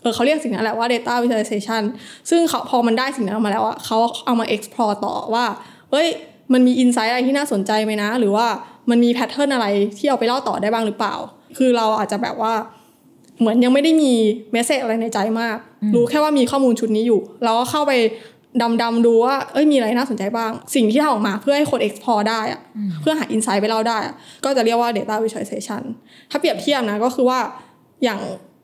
[0.00, 1.82] เออเขาเรียกสิ่งนั้นแหละว่า data visualization
[2.30, 5.44] ซึ่งเขาพอมันได้สิ่งนั้นออกมาแล้วอะเขาเอามา explore ต่อว่า
[5.90, 6.08] เอ้ย
[6.52, 8.46] มันมี insight อะไรที่น่าสนใจไหมนะ หรือว่า
[8.90, 9.66] มันมีแพทเทิร์นอะไร
[9.98, 11.14] ที่เอาไปเล่าต่อได้บ้างหรือเปล่า
[11.56, 12.52] คือเราอาจจะแบบว่า
[13.40, 14.12] เหมือนยังไม่ได้มี
[14.52, 15.56] เมสเซจอะไรในใจมาก
[15.94, 17.92] รู้แค่ว่ามีข้อมูลชุดนี้อยู่ เราก็เข้าไป
[18.62, 22.60] ดำดำๆดูว่าเอ้ยมีอะไรน่าสนใจบ้าง สิ่งที่ทำออกมาเพื่อให้คน explore ได้อะ
[23.00, 24.14] เพื่อหา insight ไปเล่าได้อะ
[24.44, 25.82] ก็จะเรียกว่า data visualization
[26.30, 27.38] ถ้าเปรียบเทียบนะก็คือว่า
[28.04, 28.20] อย่าง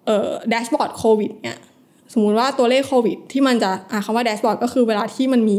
[0.07, 1.59] เอ่อ dashboard โควิดเนี่ย
[2.13, 5.59] สมมุติว่าตัวเลขโควิด ที่มันจะอะคำว่า dashboard ก็คือเวลาที่มันมี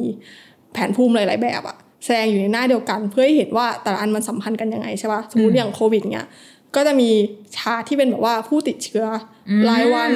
[0.74, 6.28] แผนภูมิหลาย ๆ แบบอะแสดงอยู่ในหน้าเดียวกัน เพื่อให้เห็นว่าแต่ละอันมันสัมพันธ์กันยังไงใช่ปะสมมติอย่างโควิดเนี่ย
[6.76, 7.10] ก็จะมี
[7.58, 9.06] ชาร์ตที่เป็นแบบว่าผู้ติดเชื้อ
[9.50, 10.12] อรายวัน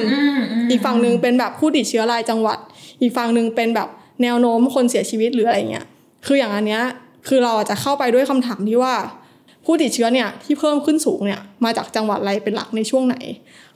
[0.70, 2.58] อีกฝั่งหนึ่งเป็นแบบผู้ติดเชื้อรายจังหวัด
[3.02, 3.90] อีกฝั่งหนึ่งเป็นแบบ
[4.24, 5.86] แนวโน้มคนเสียชีวิตหรืออะไรเงี้ย
[6.26, 6.84] คืออย่างอันเนี้ย
[7.28, 8.94] คือเราอาจจะเข้าไปด้วยคำถามที่ว่า
[9.66, 13.18] ผู้ติดเชื้อเนี่ยที่เพิ่มขึ้นสูงเนี่ยมาจากจังหวัดอะไรเป็นหลักในช่วงไหน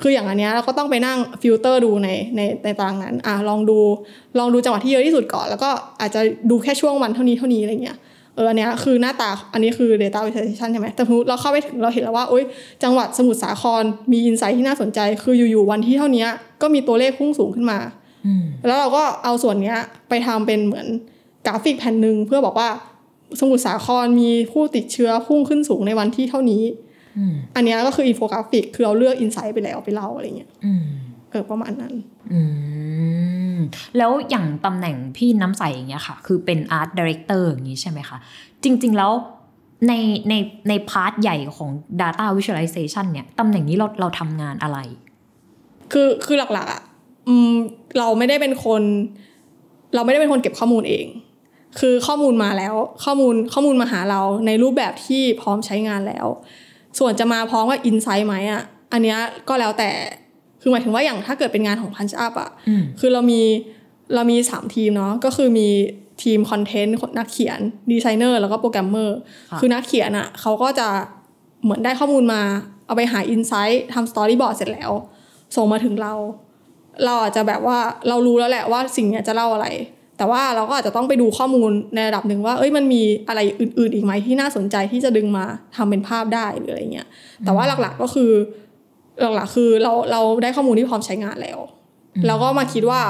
[0.02, 3.80] คืออย่างอันเนี้ยเราก็ต้องไปนั่งฟิลเตอร์ดูในในในตารางนั้นอะลองดู
[4.40, 5.70] ลองดูจังหวัดที่เยอะที่สุดก่อน แล้วก็
[6.02, 12.44] อาจจะดูแค่ช่วงวันเท่านี้เท่านี้อะไรเงี้ยเอออันเนี้ยคือหน้าตาอันนี้คือ data visualization ใช่ไหมแต่สมมติเราเข้าไปถึงเราเห็นแล้วว่าโอ๊ย
[12.84, 16.26] จังหวัดสมุทรสาครมี insight ที่น่าสนใจ คืออยู่ๆวันที่เท่านี้
[16.62, 17.80] ก็มีตัวเลขพุ่งสูงขึ้นมา
[18.26, 19.78] อืมแล้วเราก็เอาส่วนเนี้ย
[20.10, 20.88] ไปทำเป็นเหมือน
[21.46, 22.70] กราฟิกแผ่นหนึ่งเพื่อบอกว่า
[23.40, 26.64] สมุทรสาครมีผู้ติดเชื้อพุ่งขึ้นสูงในวันที่เท่านี้
[27.18, 30.84] อืมอันเนี้ยก็คืออินโฟกราฟิก คือเราเลือก insight ไปแล้วไปเล่าอะไรเงี้ยอืม
[31.32, 31.94] เออประมาณนั้น
[32.32, 32.40] อื
[33.56, 33.58] ม
[33.98, 38.18] แล้วอย่างตำแหน่งพี่น้ำใสอย่างเงี้ยค่ะ คือเป็น art director อย่างงี้ใช่ไหมคะ
[38.64, 39.12] จริง ๆ แล้ว
[39.88, 39.94] ใน
[40.30, 40.34] ใน
[40.70, 41.70] ใน part ใหญ่ของ
[42.02, 44.78] Data Visualization เนี่ยตำแหน่งนี้เราเราทำงานอะไร
[45.92, 46.82] คือคือหลักๆอะ
[47.28, 47.54] อืม
[47.98, 48.82] เราไม่ได้เป็นคน
[49.96, 51.08] เราไม่ได้เป็นคนเก็บข้อมูลเอง
[51.80, 56.28] คือข้อมูลมาแล้ว ข้อมูลข้อมูลมาหาเราในรูปแบบที่พร้อมใช้งานแล้ว
[57.00, 59.90] ส่วนจะมาพร้อมกับ insight ไหมอะ อันเนี้ยก็แล้วแต่
[60.62, 63.42] คือหมายถึงว่าอย่างถ้าเกิดเป็นงานของ Punch Up อะอืมคือเรามี
[64.16, 65.68] เรามีสามทีมเนาะก็คือมี
[66.24, 67.60] ทีม content นักเขียน
[67.92, 69.18] ดีไซเนอร์แล้วก็โปรแกรมเมอร์
[69.52, 70.88] ค่ะคือนักเขียนอะเขาก็จะ
[71.64, 72.42] เหมือนได้ข้อมูลมา
[72.86, 74.92] เอาไปหา insight ทำ storyboard เสร็จแล้ว
[75.56, 76.14] ส่งมาถึงเรา
[77.06, 79.68] เราอาจจะแบบว่าเรารู้แล้วแหละว่าสิ่งเนี้ยจะเล่าอะไร
[80.18, 85.46] แต่ว่าเราก็อาจจะต้องไปดูข้อมูลในระดับหนึ่งว่า เอ้ยมันมีอะไรอื่น ๆ อีกไหมที่น่าสนใจที่จะดึงมา
[85.76, 87.08] ทำเป็นภาพได้หรืออะไรเงี้ย
[87.46, 88.32] แต่ว่าหลักๆก็คือ
[89.36, 91.60] หลักๆคือเราเราได้ข้อมูลที่พร้อมใช้งานแล้ว
[92.28, 93.02] เราก็มาคิดว่า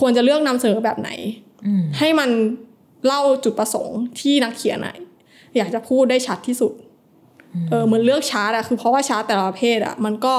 [0.00, 1.10] ควรจะเลือกนำเสนอแบบไหน
[1.66, 2.30] อืมให้มัน
[3.06, 4.94] เล่าจุดประสงค์ที่นักเขียนอะ
[5.56, 6.72] อยากจะพูดได้ชัดที่สุด
[7.70, 10.34] เออเหมือนเลือกชาร์ตอะคือเพราะว่าชาร์ตแต่ละประเภทอะมันก็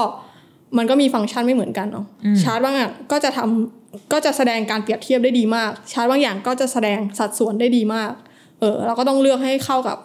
[0.78, 8.12] มันก็มีฟังก์ชันไม่เหมือนกันเนาะอืมชาร์ตบางอย่างก็จะทำก็จะแสดงการเปรียบเทียบได้ดีมาก ชาร์ตบางอย่างก็จะแสดงสัดส่วนได้ดีมาก
[8.60, 9.98] เออ เราก็ต้องเลือกให้เข้ากับ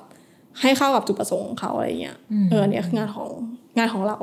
[0.62, 2.18] ให้เข้ากับจุดประสงค์ของเขาอะไรเงี้ย
[2.50, 3.30] เอออนเนี้ยคืองานของ
[3.78, 4.18] งานของเรา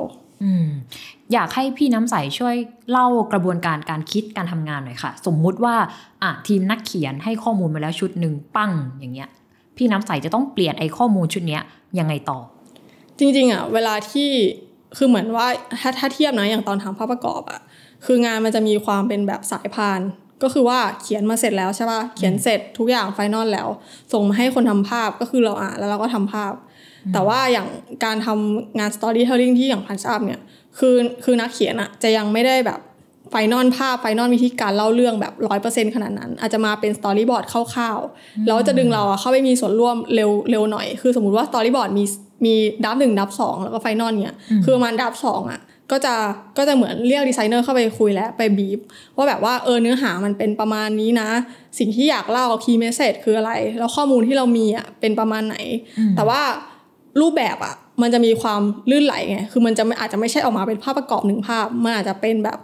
[1.33, 2.55] อยากให้พี่น้ำใสช่วย
[2.91, 5.75] เล่ากระบวนการการคิดการทำงานหน่อยค่ะ สมมุติว่า
[6.23, 9.29] อะทีมนักเขียนให้ข้อมูลมาแล้วชุดหนึ่งปั้งอย่างเงี้ย
[9.77, 11.61] พี่น้ำใสจะต้องเปลี่ยนไอ้ข้อมูลชุดเนี้ย
[11.99, 12.39] ยังไงต่อ
[13.19, 14.29] จริง ๆอะเวลาที่
[14.97, 15.47] คือเหมือนว่า
[15.81, 17.61] ถ้าถ้าเทียบนะอย่างตอนทำภาพประกอบอะ
[18.05, 19.99] คืองานมันจะมีความเป็นแบบสายพาน
[20.43, 23.67] ก็คือว่าเขียนมาเสร็จแล้วใช่ป่ะเขียนเสร็จทุกอย่าง final แล้ว
[24.13, 26.53] ส่งมาให้คนทำภาพก็คือเราอ่านแล้วเราก็ทำภาพ
[27.13, 27.67] แต่ว่าอย่าง
[28.05, 30.41] การทำงาน storytelling ที่อย่าง Punch Up เนี่ย
[30.77, 32.79] คือคือนักเขียนอะจะยังไม่ได้แบบ
[33.31, 42.03] final ภาพ final วิธีการเล่าเรื่องแบบร้อยเปอร์เซ็นขนาดนั้น อาจจะมาเป็น storyboard คร่าวๆแล้วจะดึงเราอะเข้าไปมีส่วนร่วมเร็วเร็วหน่อย คือสมมติว่า storyboard มี
[42.45, 42.53] มี
[42.85, 45.61] draft หนึ่ง draft สองแล้วก็ final เนี่ยคือประมาณ draft สองอะ
[45.91, 46.15] ก็จะ
[46.57, 48.79] ก็จะเหมือนเรียกดีไซเนอร์เข้าไปคุยแล้วไปบีบ
[49.15, 51.29] ว่าแบบว่าเออเนื้อหามันเป็นประมาณนี้นะ
[51.79, 55.57] สิ่งที่อยากเล่า key message คืออะไร แล้วข้อมูลที่เรามีอะเป็นประมาณไหน
[56.15, 56.41] แต่ว่า
[57.21, 62.57] รูปแบบอะมันจะมีความลื่นไหลไง คือมันจะไม่อาจจะไม่ใช่ออกมาเป็นภาพประกอบหนึ่งภาพ มันอาจจะเป็นแบบ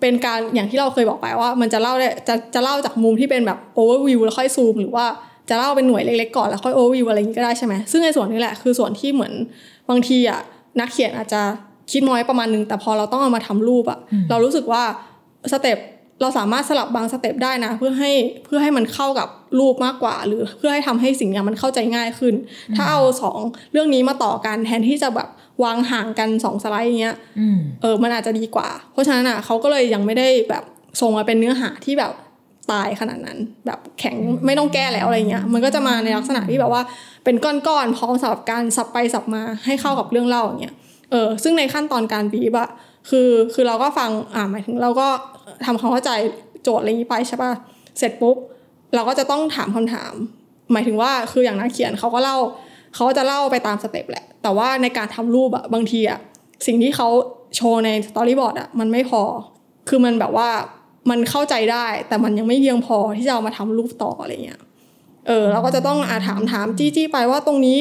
[0.00, 5.06] เป็นการอย่างที่เราเคยบอกไปว่า มันจะเล่าได้จะจะเล่าจากมุมที่เป็นแบบโอเวอร์วิวแล้วค่อยซูมหรือว่า
[5.48, 9.32] จะเล่าเป็นหน่วยเล็กๆก่อนแล้วค่อยโอเวอร์วิวอะไรอย่างนี้ก็ได้ใช่ไหมซึ่งในส่วนนี้แหละคือส่วนที่เหมือน
[9.90, 10.40] บางทีอะ
[10.80, 11.42] นักเขียนอาจจะ
[11.92, 13.98] คิดน้อยประมาณนึงแต่พอเราต้องเอามาทำรูปอะ
[14.30, 14.82] เรารู้สึกว่า
[15.52, 15.78] step
[16.20, 18.12] เราสามารถสลับบาง step ได้นะ เพื่อให้
[18.44, 22.34] เพื่อให้มันเข้ากับรูปมากกว่า หรือเพื่อให้ทำให้สิ่งนี้มันเข้าใจง่ายขึ้น
[22.76, 23.38] ถ้าเอาสอง
[23.72, 25.28] เรื่องนี้มาต่อกันแทนที่จะแบบ
[25.64, 30.64] วางห่างกันสองสไลด์อย่างเงี้ยอืมเออมันอาจจะดีกว่า เพราะฉะนั้นอะเขาก็เลยยังไม่ได้แบบ
[31.00, 32.12] ส่งมาเป็นเนื้อหาที่แบบ
[32.70, 36.82] ตายขนาดนั้น แบบแข็งไม่ต้องแก้แล้วอะไรเงี้ยมันก็จะมาในลักษณะที่แบบว่า
[37.24, 40.74] เป็นก้อนๆพร้อมสำหรับการสับไปสับมาให้เข้ากับเรื่องเล่าอย่างเงี้ย
[41.10, 42.68] เออซึ่งในขั้นตอนการบีบอะ
[43.08, 45.08] คือคือเราก็ฟังอ่าหมายถึงเราก็
[45.66, 46.10] ทำความเข้าใจ
[46.62, 47.52] โจทย์อะไรนี้ไปใช่ปะ
[47.98, 48.36] เสร็จปุ๊บ
[48.94, 50.12] เราก็จะต้องถามคำถาม
[50.72, 52.36] หมายถึงว่าคืออย่างนักเขียนเขาก็เล่า
[52.94, 56.18] เขาจะเล่าไปตามสเต็ปแหละ แต่ว่าในการทำรูปอะบางทีอะ
[56.66, 57.08] สิ่งที่เขา
[57.56, 59.22] โชว์ใน storyboard อะมันไม่พอ
[59.88, 60.48] คือมันแบบว่า
[61.10, 64.60] มันเข้าใจได้ แต่มันยังไม่เพียงพอที่จะเอามาทำรูปต่ออะไรเงี้ย
[65.26, 67.78] เออเราก็จะต้องอาถามถามจี้จี้ไปว่าตรงนี้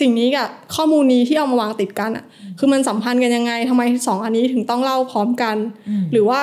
[0.00, 2.24] สิ่งนี้กับข้อมูลนี้ที่เอามาวางติดกันอะ
[2.58, 5.56] คือมันสัมพันธ์กันยังไงทำไมสองอันนี้ถึงต้องเล่าพร้อมกัน
[6.12, 6.40] หรือว่า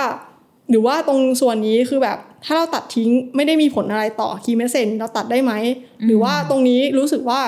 [0.69, 5.53] หรือว่าตรงส่วนนี้คือแบบถ้าเราตัดทิ้งไม่ได้มีผลอะไรต่อ key message เราตัดได้ไหม
[6.05, 7.41] หรือว่าตรงนี้รู้สึกว่า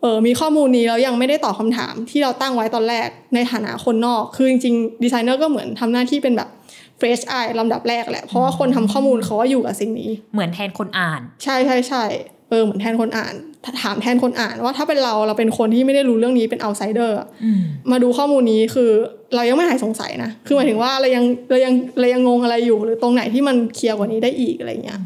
[0.00, 6.48] เออมีข้อมูลนี้แล้วยังไม่ได้ตอบคาถามที่เราตั้งไว้ตอนแรกในฐานะคนนอก คือจริงๆดีไซเนอร์ก็เหมือนทำหน้าที่เป็นแบบ
[7.00, 12.04] fresh eye ลำดับแรกแหละ เพราะว่าคนทำข้อมูลเขาก็อยู่กับสิ่งนี้ เหมือนแทนคนอ่าน ใช่ใช่ใช่
[12.48, 13.34] เออเหมือนแทนคนอ่าน
[13.82, 18.90] ถามแทนคนอ่านว่าถ้าเป็นเราเราเป็นคนที่ไม่ได้รู้เรื่องนี้เป็น outsider อะอืมมาดูข้อมูลนี้คือ
[19.34, 25.00] เรายังไม่หายสงสัยนะ คือหมายถึงว่าเรายังเรายังเรายังงงอะไรอยู่ หรือตรงไหนที่มันเคลียร์กว่านี้ได้อีกอะไรเงี้ย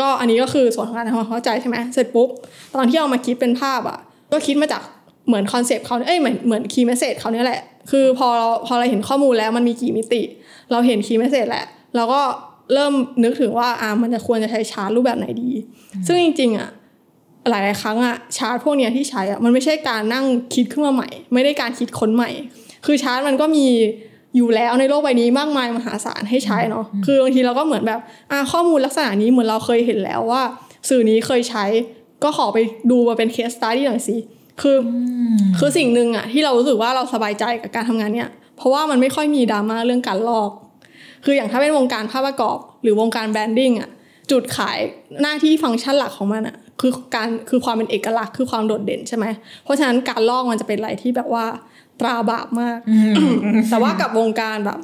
[0.00, 2.28] ก็อันนี้ก็คือส่วนของการทำความเข้าใจใช่ไหมเสร็จปุ๊บ
[2.74, 3.98] ตอนที่เอามาคิดเป็นภาพอะ
[4.32, 4.82] ก็คิดมาจาก
[5.26, 10.22] เหมือน concept เขาเอ้ยเหมือนเหมือน key message เขาเนี่ยแหละ คือพอเราพอเราเห็นข้อมูลแล้วมันมีกี่มิติ
[10.70, 11.64] เราเห็น key message แหละ
[11.96, 12.20] เราก็
[12.74, 12.92] เริ่ม
[13.24, 15.50] นึกถึงว่าอ่ามันจะควรจะใช้ชาร์ตรูปแบบไหนดี
[16.06, 16.68] ซึ่งจริงๆอะ
[17.48, 20.24] หลาย ๆ ครั้งอะชาร์ตพวกเนี้ยที่ใช้อะมันไม่ใช่การนั่ง
[20.54, 22.30] คิดขึ้นมาใหม่ ไม่ได้การคิดค้นใหม่
[22.86, 23.66] คือชาร์ตมันก็มี
[24.36, 28.00] อยู่แล้วในโลกใบนี้มากมายมหาศาลให้ใช้เนาะคือบางทีเราก็เหมือนแบบ
[28.30, 30.42] อ่าข้อมูลลักษณะนี้เหมือนเราเคยเห็นแล้วว่า
[30.88, 31.64] สื่อนี้เคยใช้
[32.22, 32.58] ก็ขอไป
[32.90, 34.16] ดูมาเป็น case study หน่อยสิ
[34.62, 34.88] คืออ
[35.58, 40.50] คือสิ่งหนึ่งอะที่เรารู้สึกว่าเราสบายใจกับการทำงานเนี้ยเพราะว่ามันไม่ค่อยมีดราม่าเรื่องการลอก
[41.24, 43.90] คืออย่างถ้าเป็นวงการภาพประกอบ หรือวงการ branding อะ
[44.30, 44.78] จุดขาย
[45.22, 49.26] หน้าที่ฟังก์ชันหลักของมันอะ คือการคือความเป็นเอกลักษณ์คือความโดดเด่นใช่ไหม
[49.64, 51.46] เพราะฉะนั้นการลอกมันจะเป็นอะไรที่แบบว่า
[52.00, 52.78] ตราบาปมาก
[53.70, 54.78] แต่ว่ากับวงการแบบ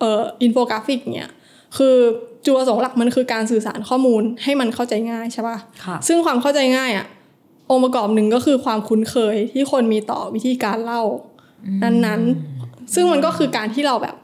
[0.00, 1.30] เอ่ออินโฟกราฟิกเนี่ย
[1.76, 1.96] คือ
[2.44, 7.06] จุดประสงค์หลักมันคือการสื่อสารข้อมูลให้มันเข้าใจง่ายใช่ปะค่ะซึ่งความเข้าใจง่ายอะ
[7.70, 11.02] องค์ประกอบหนึ่งก็คือความคุ้นเคยที่คนมีต่อวิธีการเล่า
[11.82, 14.16] นั้นๆ ซึ่งมันก็คือการที่เราแบบ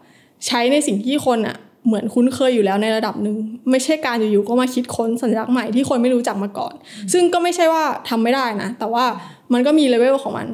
[0.46, 3.36] ใช้ในสิ่งที่คนอะ เหมือนคุ้นเคยอยู่แล้วในระดับหนึ่ง
[3.70, 6.74] ไม่ใช่การอยู่ๆก็มาคิดค้นสัญลักษณ์ใหม่ที่คนไม่รู้จักมาก่อน
[7.12, 9.04] ซึ่งก็ไม่ใช่ว่าทำไม่ได้นะ แต่ว่า
[9.52, 10.48] มันก็มีเลเวลของมัน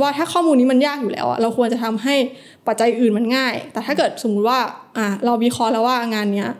[0.00, 2.14] ว่าถ้าข้อมูลนี้มันยากอยู่แล้วอะเราควรจะทำให้
[2.66, 4.58] ปัจจัยอื่นมันง่าย แต่ถ้าเกิดสมมุติว่า
[4.98, 6.50] อะเราวิเคราะห์แล้วว่างานเนี้ย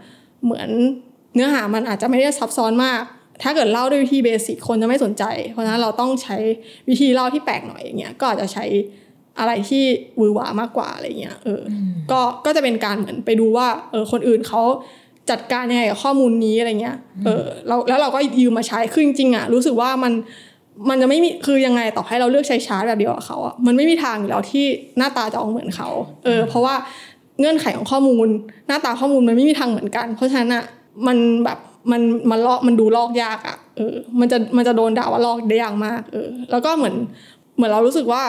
[0.45, 0.69] เหมือน
[1.35, 3.01] เนื้อหามันอาจจะไม่ได้ซับซ้อนมาก
[3.43, 6.37] ถ้าเกิดเล่าด้วยวิธีเบสิกคนจะไม่สนใจ เพราะฉะนั้นเราต้องใช้
[6.89, 8.65] วิธีเล่าที่แปลกหน่อยอย่างเงี้ยก็อาจจะใช้
[9.39, 9.85] อะไรที่
[10.17, 11.73] หวือหวามากกว่าอะไรเงี้ยเอออ
[12.11, 14.63] ก็ก็จะเป็นการเหมือนไปดูว่าเออคนอื่นเขา
[15.31, 20.13] จัดการยังไงกับข้อมูลนี้อะไรเงี้ยเออเราแล้วเราก็ยืมมาใช้คือจริงๆอะรู้สึกว่ามัน
[20.89, 24.65] มันจะไม่มีคือยังไงต่อให้เราเลือกใช้ชาร์จแบบเดียวกับเขาอะมันไม่มีทางอยู่แล้วที่
[24.99, 25.89] หน้าตาจะออกเหมือนเขา
[26.25, 26.75] เออเพราะว่า
[27.41, 28.29] เงื่อนไขของข้อมูล
[28.67, 30.65] หน้าตาข้อมูลมันไม่มีทางเหมือนกัน เพราะฉะนั้นอะ
[31.07, 31.59] มันแบบ
[31.91, 36.95] มันมันลอกมันดูลอกยากอะเออมันจะมันจะโดนด่าว่าลอกได้ยากมากเออแล้วก็เหมือน
[37.57, 38.23] เหมือนเรารู้สึกว่า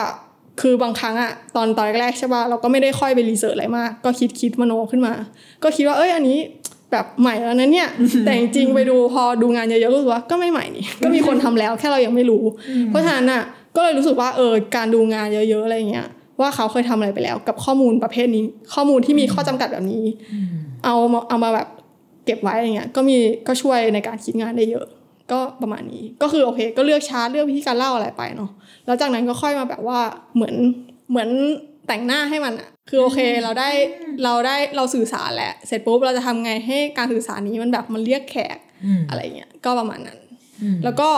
[0.60, 5.12] คือบางครั้งอะตอนตอนแรกๆใช่ป่ะเราก็ไม่ได้ค่อยไปรีเสิร์ชอะไรมาก ก็คิดคิดมโนขึ้นมา
[5.62, 6.38] ก็คิดว่าเอ้ยอันนี้
[6.92, 7.88] แบบใหม่แล้วนะเนี่ย
[8.24, 12.42] แต่จริงๆไปดูพอดูงานเยอะๆก็รู้สึกว่าก็ไม่ใหม่นี่ ก็มีคนทำแล้วแค่เรายังไม่รู้
[12.90, 13.42] เพราะฉะนั้นอะ
[13.76, 16.06] ก็เลยรู้สึกว่าเออการดูงานเยอะๆอะไรเงี้ย
[16.40, 18.42] ว่าเขาเคยทำอะไรไปแล้ว กับข้อมูลประเภทนี้
[18.74, 20.04] ข้อมูลที่มีข้อจำกัดแบบนี้
[20.84, 21.68] เอามาเอามาแบบ
[22.24, 23.16] เก็บไว้อะไรเงี้ยก็มี
[23.46, 24.86] ก็ช่วยในการคิดงานได้เยอะ
[25.32, 28.50] ก็ประมาณนี้ ก็คือโอเค ก็เลือกชาร์ตเลือกวิธีการเล่าอะไรไปเนาะ
[28.86, 30.00] แล้วจากนั้นก็ค่อยมาแบบว่า
[30.34, 30.54] เหมือน
[31.10, 31.28] เหมือน
[31.86, 33.70] แต่งหน้าให้มันอะคือโอเคเราได้
[34.24, 40.18] เราได้เราสื่อสารแหละเสร็จปุ๊บเราจะทำไงให้การสื่อสารนี้มันแบบมันเรียกแขกอืมอะไรเงี้ยก็ประมาณนั้น
[40.62, 41.10] อืมแล้วก็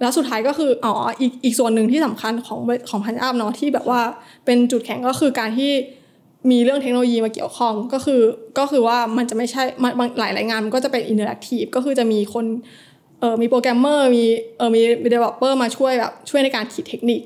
[0.00, 4.00] แล้วสุดท้ายก็คืออ๋ออีกอีกส่วนหนึ่งที่สำคัญของของ Punch Up เนาะที่แบบว่า
[4.44, 5.72] เป็นจุดแข็งก็คือการที่
[6.50, 8.20] มีเรื่องเทคโนโลยีมาเกี่ยวข้องก็คือ
[8.58, 12.44] ก็คือว่ามันจะไม่ใช่มันบางหลายหลายๆงานมันก็จะเป็น interactive ก็คือจะมีคน
[12.93, 14.24] เออมีโปรแกรมเมอร์มี
[14.58, 14.80] เออมี
[15.10, 17.20] developer มาช่วยแบบช่วยในการคิดเทคนิค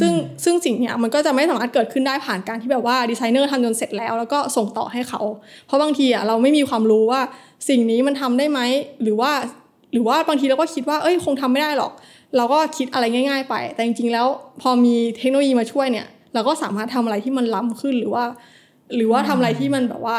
[0.00, 0.12] ซึ่ง
[0.44, 5.20] ซึ่งสิ่งเนี้ยมันก็จะไม่สามารถเกิดขึ้นได้ผ่านการที่แบบว่าดีไซเนอร์ทำจนเสร็จแล้วแล้วก็ส่งต่อให้เขา
[5.66, 7.20] เพราะบางทีอะเราไม่มีความรู้ว่า
[7.68, 8.60] สิ่งนี้มันทำได้ไหม
[9.02, 9.32] หรือว่า
[9.92, 11.92] หรือว่าบางทีเราก็คิดว่าเอ้ยคงทำไม่ได้หรอก
[12.36, 14.26] เราก็คิดอะไรง่าย ๆ ไป แต่จริงๆแล้ว
[14.60, 18.24] พอมีเทคโนโลยีมาช่วยเนี่ยเราก็สามารถทำอะไรที่มันล้ำขึ้นหรือว่า
[18.96, 20.18] หรือว่าทำอะไรที่มันแบบว่า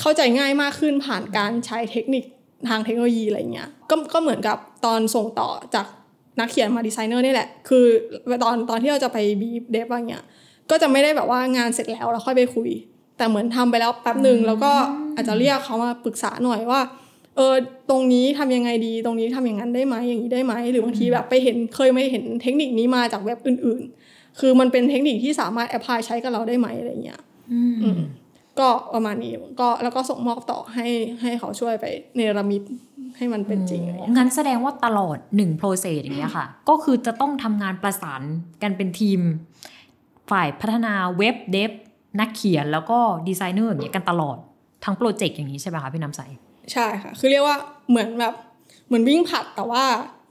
[0.00, 2.24] เข้าใจง่ายมากขึ้นผ่านการใช้เทคนิค
[2.68, 5.86] ทางเทคโนโลยีอะไรเงี้ยก็ก็เหมือนกับตอนส่งต่อจาก
[6.40, 7.86] นักเขียนมาดีไซเนอร์นี่แหละ คือ
[8.44, 10.24] ตอนตอนที่เราจะไป brief dev อะไรเงี้ย
[10.70, 12.70] ก็จะไม่ได้แบบว่างานเสร็จแล้วแล้วค่อยไปคุย
[13.16, 14.72] แต่เหมือนทำไปแล้วแป๊บหนึ่งแล้วก็
[15.14, 16.80] อาจจะเรียกเขามาปรึกษาหน่อยว่า
[17.36, 17.54] เออ
[17.90, 27.20] ตรงนี้ทำยังไงดี ตรงนี้ทำอย่างนั้นได้ไหมอย่างนี้ได้ไหมหรือบางทีแบบไปเห็นเคยไม่เห็นเทคนิคนี้มาจากเว็บอื่น ๆ คือมันเป็นเทคนิคที่สามารถ apply ใช้กับเราได้ไหมอะไรเงี้ย
[27.52, 27.60] อื
[27.96, 27.98] ม
[28.58, 30.86] ก็ประมาณนี้ก็แล้วก็ส่งมอบต่อให้
[31.22, 31.84] ให้เขาช่วยไป
[32.16, 32.62] เนรมิต
[33.16, 38.22] ให้มันเป็นจริงอะไรเงี้ยงั้นแสดงว่าตลอดหนึ่ง process อย่างเงี้ยค่ะ ก็คือจะต้องทำงานประสาน
[38.62, 39.20] กันเป็นทีม
[40.30, 41.70] ฝ่ายพัฒนา web dev
[42.20, 44.36] นักเขียนแล้วก็ดีไซเนอร์อย่างเงี้ยกันตลอด
[44.84, 46.20] ทั้ง project อย่างนี้ใช่ไหมคะพี่น้ำใส
[46.72, 47.56] ใช่ค่ะ คือเรียกว่า
[47.90, 48.34] เหมือนแบบ
[48.86, 49.84] เหมือนวิ่งผลัดแต่ว่า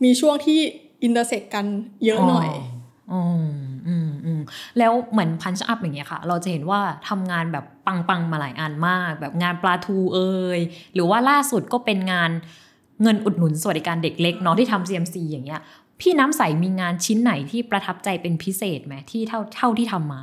[0.04, 0.60] มีช่วงที่
[1.04, 1.66] inter sect กัน
[2.06, 2.50] เยอะหน่อย
[3.12, 3.22] อ๋อ
[3.88, 4.42] อืมอืม
[4.80, 10.60] แล้วเหมือนพันช์อัพอย่างเงี้ยค่ะ เราจะเห็นว่าทำงานแบบปังๆมาหลายอันมาก แบบงานปลาทูเอ่ย
[10.94, 12.32] หรือว่าล่าสุดก็เป็นงาน
[13.02, 15.62] เงินอุดหนุนสวัสดิการเด็กเล็กเนาะที่ทำ CMC อย่างเงี้ย
[16.02, 20.22] พี่น้ำใสมีงานชิ้นไหนที่ประทับใจเป็นพิเศษไหมที่เท่าเท่าที่ทำมา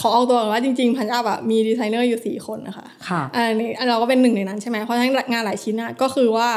[0.00, 6.48] ขอเอาตัวก่อนว่าจริงๆ พันจับอะมีดีไซเนอร์อยู่สี่คนนะคะค่ะอันนี้เราก็เป็นหนึ่งในนั้นใช่ไหมเพราะฉะนั้นงานหลายชิ้นอะก็คือว่า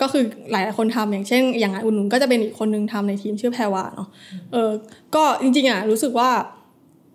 [0.00, 4.08] ก็คือหลายๆคนทำอย่างเช่น อย่างงานอุ่นหนุนก็จะเป็นอีกคนนึงทำในทีมชื่อแพรวาเนาะ
[4.52, 4.70] เออ
[5.14, 6.30] ก็จริงๆอะรู้สึกว่า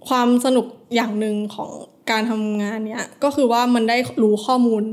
[0.07, 1.69] ความสนุกอย่างหนึ่งของ
[2.11, 4.83] การทำงานเนี้ยก็คือว่ามันได้รู้ข้อมูล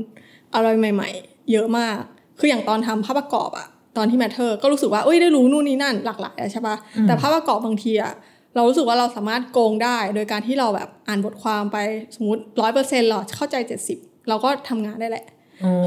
[0.55, 1.97] อะไรใหม่ ๆ เยอะมาก
[2.39, 6.75] คืออย่างตอนทำภาพประกอบอะตอนที่แมทเธอร์ก็รู้สึกว่าเอ้ยได้รู้นู่นนี่นั่นหลากหลายอะใช่ปะ
[7.07, 8.13] แต่ภาพประกอบบางทีอะ
[8.55, 11.77] เรารู้สึกว่าเราสามารถโกงได้ โดยการที่เราแบบอ่านบทความไป
[12.15, 13.97] สมมติร้อยเปอร์เซ็นต์เราเข้าใจเจ็ดสิบ
[14.29, 15.25] เราก็ทำงานได้แหละ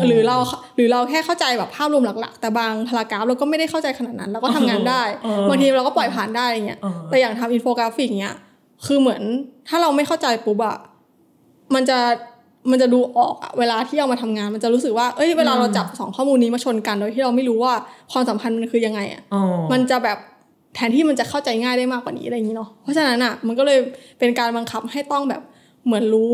[0.06, 0.36] หรือเรา
[0.76, 8.36] หรือเราแค่เข้าใจแบบภาพรวมหลักๆ แต่บาง paragraph เราก็ไม่ได้เข้าใจขนาดนั้นเราก็ทำงานได้เออบางทีเราก็ปล่อยผ่านได้อย่างเงี้ยเออแต่อย่างทำอินโฟกราฟิกเนี้ย
[8.86, 9.22] คือเหมือน
[9.68, 10.76] ถ้าเราไม่เข้าใจปุ๊บอะ
[11.74, 11.98] มันจะ
[12.70, 17.72] มันจะดูออกอะเวลาที่เอามาทำงานมันจะรู้สึกว่าเอ้ยเวลาเราจับสองข้อมูลนี้มาชนกันโดยที่เราไม่รู้ว่า
[18.12, 20.18] ความสัมพันธ์มันคือยังไงอะอ๋อมันจะแบบ
[20.74, 23.78] แทนที่มันจะเข้าใจง่ายได้มากกว่านี้อะไรอย่างนี้เนาะเพราะฉะนั้นอะมันก็เลย
[24.18, 25.42] เป็นการบังคับให้ต้องแบบ
[25.84, 26.32] เหมือนรู้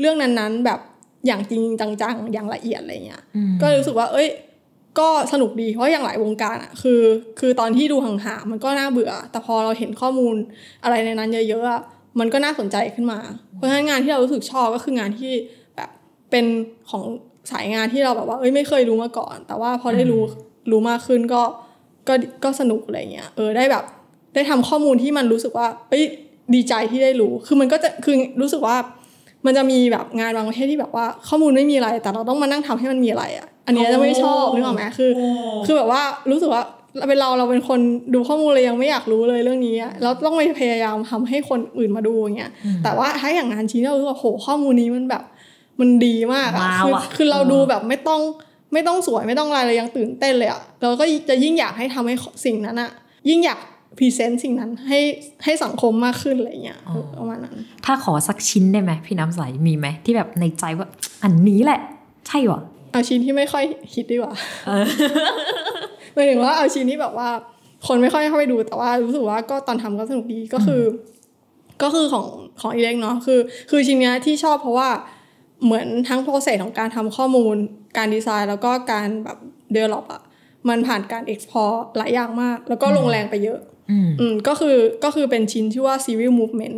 [0.00, 0.80] เรื่องนั้นๆ แบบ
[1.26, 4.28] อย่างจริงจังๆอย่างละเอียดอะไรเงี้ยอืมก็เลยรู้สึกว่า เอ้ย
[5.00, 7.00] ก็สนุกดีเพราะอย่างหลายวงการอะคือ
[7.40, 10.34] คือตอนที่ดูห่างๆมันก็น่าเบื่อ แต่พอเราเห็นข้อมูล
[10.84, 11.82] อะไรในนั้นเยอะๆอะ
[12.20, 13.20] มันก็น่าสนใจขึ้นมา
[13.54, 15.32] เพราะฉะนั้นงานที่เรารู้สึกชอบก็คืองานที่
[15.76, 15.90] แบบ
[16.30, 16.44] เป็น
[16.90, 17.04] ของ
[17.50, 20.22] สายงานที่เราแบบว่า เอ้ยไม่เคยรู้มาก่อน แต่ว่าพอได้รู้
[20.70, 21.42] รู้มากขึ้นก็
[22.08, 23.84] ก็ก็สนุกอะไรเงี้ยเออได้แบบ
[24.34, 26.04] ได้ทำข้อมูลที่มันรู้สึกว่าเอ้ย
[26.54, 28.76] ดีใจที่ได้รู้ คือมันก็จะคือรู้สึกว่า
[29.46, 35.10] มันจะมีแบบงานบางประเภทที่แบบว่าข้อมูลไม่มีอะไร แต่เราต้องมานั่งทำให้มันมีอะไรอะ อันเนี้ยจะไม่ชอบนึกออกไหมคือ
[35.66, 36.62] คือแบบว่ารู้สึกว่า
[36.98, 37.80] เราเป็นเราเราเป็นคน
[38.14, 42.50] ดูข้อมูลเลยยังไม่อยากรู้เลยเรื่องนี้อะแล้วต้องไปพยายามทำให้คนอื่นมาดูอย่างเงี้ย
[42.84, 45.22] แต่ว่าถ้าอย่างงานชิ้นเรารู้สึกว่าโหข้อมูลนี้มันแบบ
[45.80, 48.20] มันดีมากอะว้าวคืออะคือเราดูแบบไม่ต้อง
[48.72, 52.90] ไม่ต้องสวยไม่ต้องอะไรเลยยังตื่นเต้นเลยอะเราก็จะยิ่งอยากให้ทำให้สิ่งนั้นอะ
[53.28, 53.58] ยิ่งอยาก
[53.98, 55.00] present สิ่งนั้นให้
[55.44, 60.88] ให้สังคมมากขึ้นอะไรเงี้ยเออประมาณนั้น ถ้าขอสักชิ้นได้ไหมพี่น้ำใสมีไหมที่แบบในใจว่า
[61.22, 61.80] อันนี้แหละ
[62.28, 62.60] ใช่หรอ
[62.92, 64.32] เอาชิ้นที่ไม่ค่อยฮิตดีกว่า
[66.14, 67.28] หมายถึงว่าเอาชิ้นที่แบบว่า
[67.86, 70.82] คนไม่ค่อยเข้าไปดูแต่ว่ารู้สึกว่าก็ตอนทำก็สนุกดีก็คือ
[71.82, 72.26] ก็คือของ
[72.60, 74.88] ของ ELECT เนาะคือ คือชิ้นเนี้ยที่ชอบเพราะว่า
[75.64, 77.56] เหมือนทั้งโปรเซสของการทำข้อมูล
[77.96, 79.38] การดีไซน์ แล้วก็การแบบ
[79.72, 80.22] เดเวลลอปอะ
[80.68, 83.58] มันผ่านการ export หลายอย่างมาก แล้วก็ลงแรงไปเยอะ
[83.90, 86.76] อืมอืมก็คือก็คือเป็นชิ้นชื่อว่า civil movement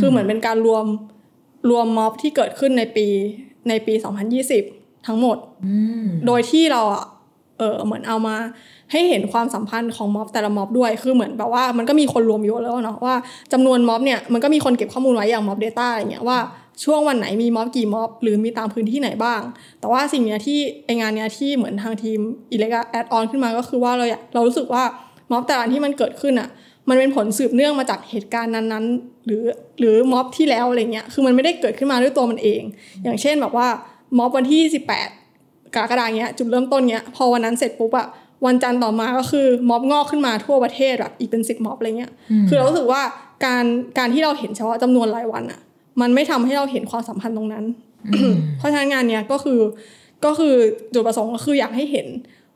[0.00, 0.84] คือเหมือนเป็นการรวม
[1.70, 3.06] รวมม็อบที่เกิดขึ้นในปี
[3.68, 3.94] ในปี
[4.50, 7.04] 2020 ทั้งหมดอืมโดยที่เราอะ
[7.58, 8.36] เออเหมือนเอามา
[8.92, 13.14] ให้เห็นความสัมพันธ์ของม็อบแต่ละม็อบด้วย คือเหมือนแบบว่ามันก็มีคนรวมอยู่แล้วเนาะว่า
[13.52, 16.38] จำนวนม็อบเนี่ยมันก็มีคนเก็บข้อมูลไว้อย่างม็อบ Data อะไรเงี้ยว่า
[16.84, 19.40] ช่วงวันไหนมีม็อบกี่ม็อบหรือมีตามพื้นที่ไหนบ้าง
[19.80, 22.18] แต่ว่าสิ่งเนี้ยที่ไองานเนี้ยที่เหมือนทางทีม
[22.52, 24.84] อิเล็กแอดออนขึ้นมาก็คือว่าเราอยากเรารู้สึกว่า
[25.30, 26.48] ม็อบแต่ละอันที่มันเกิดขึ้นอะ
[26.88, 29.42] มันเป็นผลสืบเนื่องมาจากเหตุการณ์นั้นๆ หรือ
[29.78, 32.62] หรือม็อบที่แล้วอะไรเงี้ยคือมันไม่ได้เกิดขึ้นมาด้วยตัวมันเอง
[33.04, 33.68] อย่างเช่นแบบว่า
[34.18, 34.60] ม็อบวันที่
[35.18, 38.06] 18กรกฎาคมเนี้ยจุดเริ่มต้นเนี้ยพอวันนั้นเสร็จปุ๊บอะ
[38.46, 42.12] วันจันทร์ต่อมาก็คือม็อบงอกขึ้นมาทั่วประเทศแบบอีกเป็นสิบม็อบอะไรเงี้ย
[42.48, 43.02] คือเรารู้สึกว่า
[43.44, 43.64] การ
[43.98, 45.60] การที่เราเห็นเฉพาะจำนวนรายวันอะ
[46.00, 47.64] มันไม่ทำให้เราเห็นความสัมพันธ์ตรงนั้น
[48.58, 49.60] เพราะฉะนั้นงานเนี้ยก็คือ
[50.24, 50.54] ก็คือ
[50.94, 52.06] จุดประสงค์ก็คืออยากให้เห็น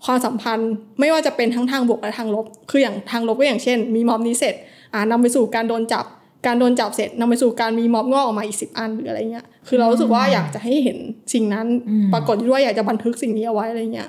[0.04, 4.54] ความสัมพันธ์ไม่ว่าจะเป็นทั้งทางบวกและทางลบ คืออย่างทางลบก็อย่างเช่น มีม็อบนี้เสร็จ
[4.94, 6.04] อ่านำไปสู่การโดนจับ
[6.46, 10.98] การโดนจับเสร็จนำไปสู่การมีม็อบงอกออกมาอีกสิบอันหรืออะไรเงี้ย คือเรารู้สึกว่าอยากจะให้เห็น
[11.34, 11.66] สิ่งนั้น
[12.12, 14.08] ปรากฏอยู่ด้วยอยากจะบันทึกสิ่งนี้เอาไว้อะไรเงี้ย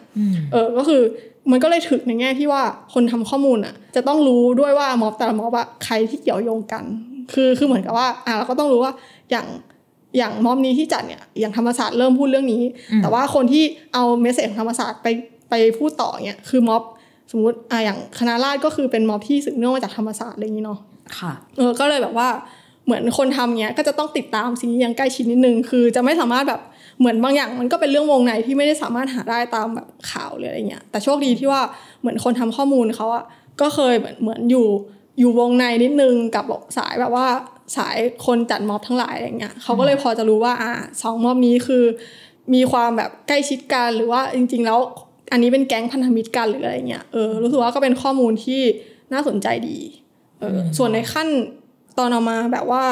[0.52, 1.02] เออ ก็คือ
[1.52, 2.62] มันก็เลยถึกในแง่ที่ว่า
[2.94, 6.84] คนทำข้อมูลอะ จะต้องรู้ด้วยว่าม็อบแต่ละม็อบอะใครที่เกี่ยวโยงกัน
[7.34, 8.94] คือคือเหมือนกับว่าอะเราก็ต้องรู้ว่า
[9.32, 9.48] อย่าง
[10.18, 12.64] อย่างม็อบนี้ที่จัดเนี่ยอย่างธรรมศาสตร์เริ่มพูดเรื่องนี้
[13.02, 15.08] แต่ว่าคนที่เอาเมสเซจของธรรมศาสตร์ไป
[15.52, 16.84] ไปพูดต่อเนี่ยคือม็อบ
[17.32, 20.80] สมมติอะอย่างคณะราษฎรก็คือเป็นม็อบที่สืบเนื่องมาจากธรรมศาสตร์อะไรอย่างนี้เนาะ
[21.18, 22.30] ค่ะเออก็เลยแบบว่า
[22.86, 26.62] เหมือนคนทำเนี้ยก็จะต้องติดตามสิ่งนี้อย่างใกล้ชิดนิดนึงคือจะไม่สามารถแบบ
[27.00, 31.62] เหมือนบางอย่างมันก็เป็นเรื่องวงในที่ไม่ได้สามารถหาได้ตามแบบข่าวหรืออะไรเงี้ยแต่โชคดีที่ว่า
[32.00, 33.24] เหมือนคนทำข้อมูลเขาอะ
[33.62, 34.68] ก็เคยเหมือนเหมือนอยู่
[35.20, 36.46] อยู่วงในนิดนึงกับ
[36.78, 37.28] สายแบบว่า
[37.78, 41.84] สายคนจัดม็อบทั้งหลายอะไรเงี้ยเขาก็เลยพอจะรู้ว่าอ่าสองม็อบนี้คือ
[42.54, 44.80] มีความแบบใกล้ชิดกันหรือว่าจริง ๆ แล้ว
[45.32, 48.62] อันนี้เป็นแก๊งพันธมิตรกันหรืออะไรเงี้ยเออรู้สึกว่าก็เป็นข้อมูลที่
[49.14, 49.78] น่าสนใจดี
[50.40, 51.28] เออส่วนในขั้น
[51.98, 52.84] ตอนเอามาแบบว่า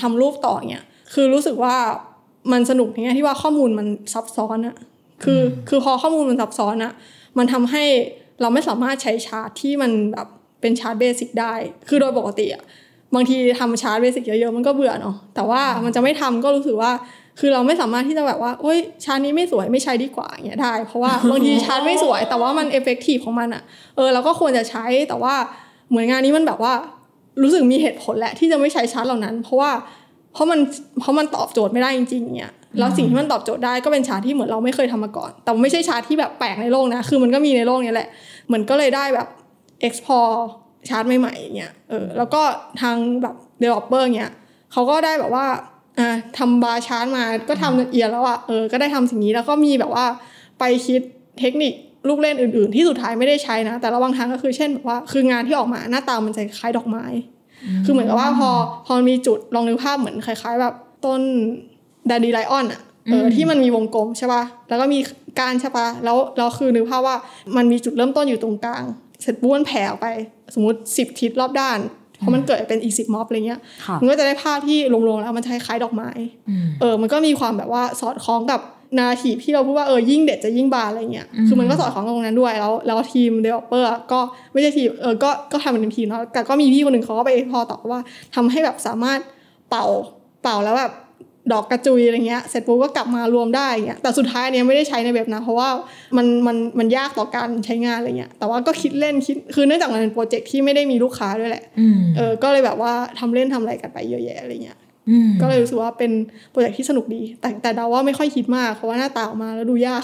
[0.00, 1.76] ทำรูปต่อเนี่ยคือรู้สึกว่า
[2.52, 4.76] มันสนุกในแง่ที่ว่าข้อมูลมันซับซ้อนอะ
[5.24, 6.92] คือคือพอข้อมูลมันซับซ้อนอะ
[7.38, 7.84] มันทำให้
[8.40, 10.26] เราไม่สามารถใช้ชาร์ตที่มันแบบ
[10.60, 11.54] เป็น chart basic ได้
[11.88, 12.64] คือโดยปกติอะ
[13.14, 16.90] บางทีทำ chart basic เยอะๆมันก็เบื่อเนาะแต่ว่ามันจะไม่ทำก็รู้สึกว่า
[17.38, 23.62] คือเราไม่สามารถที่จะแบบว่าโอ้ยชาร์ตนี้ไม่สวยไม่ใช้ดีกว่าอย่างเงี้ยได้ เพราะว่าบางทีชาร์ตไม่สวย แต่ว่ามัน effective ของมันอะ
[23.96, 25.34] เออเราก็ควรจะใช้แต่ว่า
[25.88, 26.72] เหมือนงานนี้มันแบบว่า
[27.42, 29.70] รู้สึกมีเหตุผลแหละที่จะไม่ใช้ชาร์ตเหล่านั้น เพราะว่า
[30.32, 30.60] เพราะมัน
[31.00, 38.08] เพราะมันตอบโจทย์ไม่ได้จริงๆเนี่ยแล้วสิ่งที่มันตอบโจทย์ได้ก็เป็นชาร์ตที่เหมือนเราไม่เคยทำมาก่อน แต่ไม่ใช่ชาร์ตที่แบบแปลกในโลกนะ คือมันก็มีในโลกนี้แหละ
[38.46, 39.28] เหมือนก็เลยได้แบบ
[39.86, 40.34] export
[40.88, 42.42] ชาร์ตใหม่ๆเงี้ยเออแล้วก็
[42.80, 44.32] ทางแบบ developer เงี้ย
[44.72, 45.46] เขาก็ได้แบบว่า
[45.98, 50.04] อ่าทำ bar chart มาก็ทำเยอะแล้วอะเออก็ได้ทำสิ่งนี้แล้วก็มีแบบว่า
[50.58, 51.00] ไปคิด
[51.40, 51.72] เทคนิค
[52.08, 57.04] ลูกเล่นอื่น ๆ ที่สุดท้ายไม่ได้ใช้นะ แต่ระบางครั้งก็คือเช่นแบบว่าคืองานที่ออกมาหน้าตามันจะคล้ายดอกไม้
[57.84, 58.50] คือเหมือนกับว่าพอ
[58.86, 61.20] พอมีจุดลองนึกภาพเหมือนคล้าย ๆ แบบต้น
[62.10, 62.80] ดาดีไลออนอะ
[63.10, 64.98] เออที่มันมีวงกลมใช่ป่ะแล้วก็มี
[65.38, 67.16] ก้านใช่ป่ะแล้วเราคือนึกภาพว่า
[67.56, 68.84] มันมีจุดเริ่มต้นอยู่ตรงกลาง
[69.22, 70.08] เสร็จบมันแผ่ออกไป
[70.54, 71.78] สมมติสิบทิศรอบด้าน
[72.18, 76.10] เพราะมันเกิดเป็นอีกสิบม็อบอะไรเงี้ยค่ะมันก็จะได้ภาพที่รวมๆแล้วมันจะคล้ายๆดอกไม้
[76.80, 78.60] เออมันก็มีความแบบว่าสอดคล้องกับ
[79.00, 84.20] นาทีที่เราพูดว่าเออยิ่งเด็ดจะยิ่งบานอะไรเงี้ย คือมันก็สอดคล้องกับตรงนั้นด้วย แล้วแล้วทีม developer ก็
[84.52, 88.00] ไม่ใช่ทีมเออก็ก็ทำเป็นทีมเนาะแต่ก็มีพี่คนหนึ่งเขาก็ไปพอตอบว่า
[88.34, 89.18] ทำให้แบบสามารถ
[89.70, 89.86] เป่า
[90.42, 90.92] เป่าแล้วแบบ
[91.52, 95.68] ดอกกระจุยอะไรเงี้ยเสร็จปุ๊บก็กลับมารวมได้อย่างเงี้ยแต่สุดท้ายอันเนี้ยไม่ได้ใช้ในเว็บนะ เพราะว่า
[96.16, 104.78] มันมันมันยากต่อการใช้งานอะไรเงี้ยแต่ว่าก็คิดเล่นคิดคือเนื่องจากมันเป็น project ที่ไม่ได้มีลูกค้าด้วยแหละอืมเออก็เลยแบบว่าทำเล่นทำอะไรกันไปเยอะแยะอะไรเงี้ย
[105.10, 106.12] อืมก็เลยรู้สึกว่าเป็น
[106.50, 110.02] project ที่สนุกดี แต่แต่เดาว่าไม่ค่อยฮิตมากเพราะว่าหน้าตาออกมาแล้วดูยาก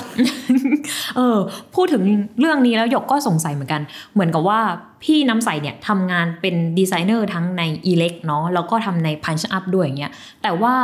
[1.16, 1.38] เออ
[1.74, 2.02] พูดถึง
[2.40, 3.82] เรื่องนี้แล้วหยกก็สงสัยเหมือนกัน
[4.14, 4.60] เหมือนกับว่า
[5.04, 10.74] พี่น้ำใสเนี่ยทำงานเป็นดีไซเนอร์ทั้งใน e l e c เนาะแล้วก็ทำใน Punch Up ด้วยอย่างเงี้ยแต่ว่า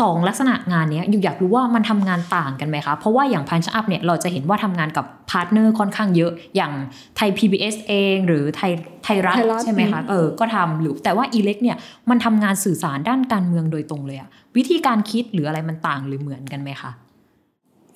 [0.00, 6.72] สองลักษณะงานเนี้ยอยู่อยากรู้ว่ามันทำงานต่างกันไหมคะ เพราะว่าอย่าง Punch Up เนี่ยเราจะเห็นว่าทำงานกับ partner ค่อนข้างเยอะอย่าง
[7.16, 8.72] ไทย PBS เอง หรือไทย
[9.04, 11.76] ไทยรัฐไทยรัฐใช่ไหมคะเออก็ทำหรือแต่ว่า e l e c เนี่ย
[12.10, 16.90] มันทำงานสื่อสารด้านการเมืองโดยตรงเลยอะวิธีการคิดหรืออะไรมันต่างหรือเหมือนกันไหมคะ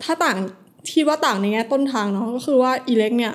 [0.03, 0.37] ถ้าต่าง
[0.92, 3.35] คิดว่าต่างในแง่ต้นทางเนาะก็คือว่า ELECT เนี่ย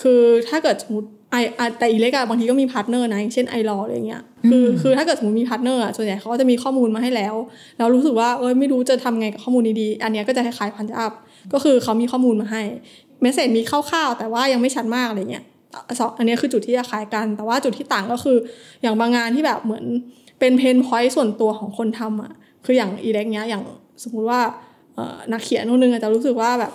[0.00, 7.34] คือถ้าเกิดสมมติ ไออะแต่ ELECT อะบางทีก็มี partner นะอย่างเช่น iLaw อะไรเงี้ยคือคือถ้าเกิดสมมติมี partner อะส่วนใหญ่เขาก็จะมีข้อมูลมาให้แล้ว
[7.78, 11.12] แล้วรู้สึกว่าเอ้ยไม่รู้จะทำไงกับข้อมูลนี้ดีอันเนี้ยก็จะคล้ายๆ Punch Up
[11.52, 12.62] ก็คือเขามีข้อมูลมาให้
[13.22, 15.44] เมสเซจมีคร่าวๆแต่ว่ายังไม่ชัดมากอะไรเงี้ย
[15.98, 18.36] สองอันเนี้ยคือจุดที่จะคล้ายกัน แต่ว่าจุดที่ต่างก็คือ
[18.82, 19.84] อย่างบางงานที่แบบเหมือน
[20.40, 22.32] เป็นเพนพอยต์ส่วนตัวของคนทำอะ
[22.64, 23.62] คืออย่างอีเล็กเนี้ยอย่าง
[24.02, 24.40] สมมุติว่า
[24.94, 26.72] เอ่อนักเขียนคนหนึงอาจจะรู้สึกว่าแบบ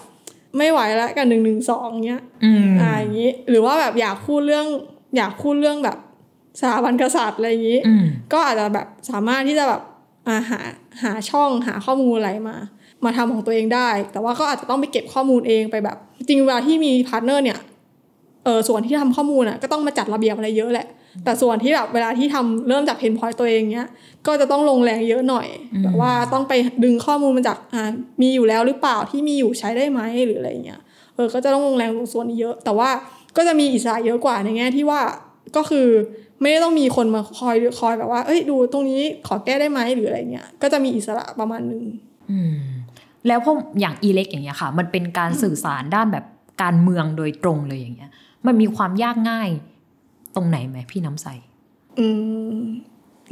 [0.58, 4.66] ไม่ไหวแล้วกับหนึ่งหนึ่งสองเนี้ยอืมอ่าอย่างนี้หรือว่าแบบอยากพูดเรื่อง
[5.18, 5.98] อยากพูดเรื่องแบบ
[6.60, 9.82] สถาบันกษัตริย์อะไรอย่างนี้อืมก็อาจจะแบบสามารถที่จะแบบ
[10.28, 10.60] อ่าหา
[11.04, 12.58] หาช่องหาข้อมูลอะไรมา
[13.06, 15.98] มาทำของตัวเองได้ แต่ว่าก็อาจจะต้องไปเก็บข้อมูลเองไปแบบ
[16.28, 17.60] จริงเวลาที่มี partner เนี่ย
[18.44, 20.88] เออส่วนที่ทำข้อมูลอะก็ต้องมาจัดระเบียบอะไรเยอะแหละ
[21.24, 23.88] แต่ส่วนที่แบบเวลาที่ทำเริ่มจาก pain point ตัวเองเนี้ย
[24.28, 26.54] ก็จะต้องลงแรงเยอะหน่อยอืมแบบว่าต้องไป
[26.84, 27.84] ดึงข้อมูลมาจากอ่า
[28.22, 30.80] มีอยู่แล้วหรือเปล่าที่มีอยู่ใช้ได้ไหมหรืออะไรเงี้ย
[31.16, 32.90] เออก็จะต้องลงแรงลงส่วนนี้เยอะ แต่ว่า
[33.38, 35.02] ก็จะมีอิสระเยอะกว่าในแง่ที่ว่า
[35.56, 35.88] ก็คือ
[36.42, 41.84] ไม่ได้ต้องมีคนมาคอยคอยแบบว่า เอ้ยดูตรงนี้ขอแก้ได้ไหมหรืออะไรเงี้ย ก็จะมีอิสระประมาณหนึ่ง
[42.32, 42.56] อืม
[43.28, 46.26] แล้วพวกอย่างอีเล็กอย่างเงี้ยค่ะ มันเป็นการสื่อสารด้านแบบ
[46.62, 48.12] การเมืองโดยตรงเลยอย่างเงี้ย
[48.46, 49.69] มันมีความยากง่ายต
[50.40, 51.28] รงไหนไหมพี่น้ำใส
[52.00, 52.08] อื
[52.60, 52.64] ม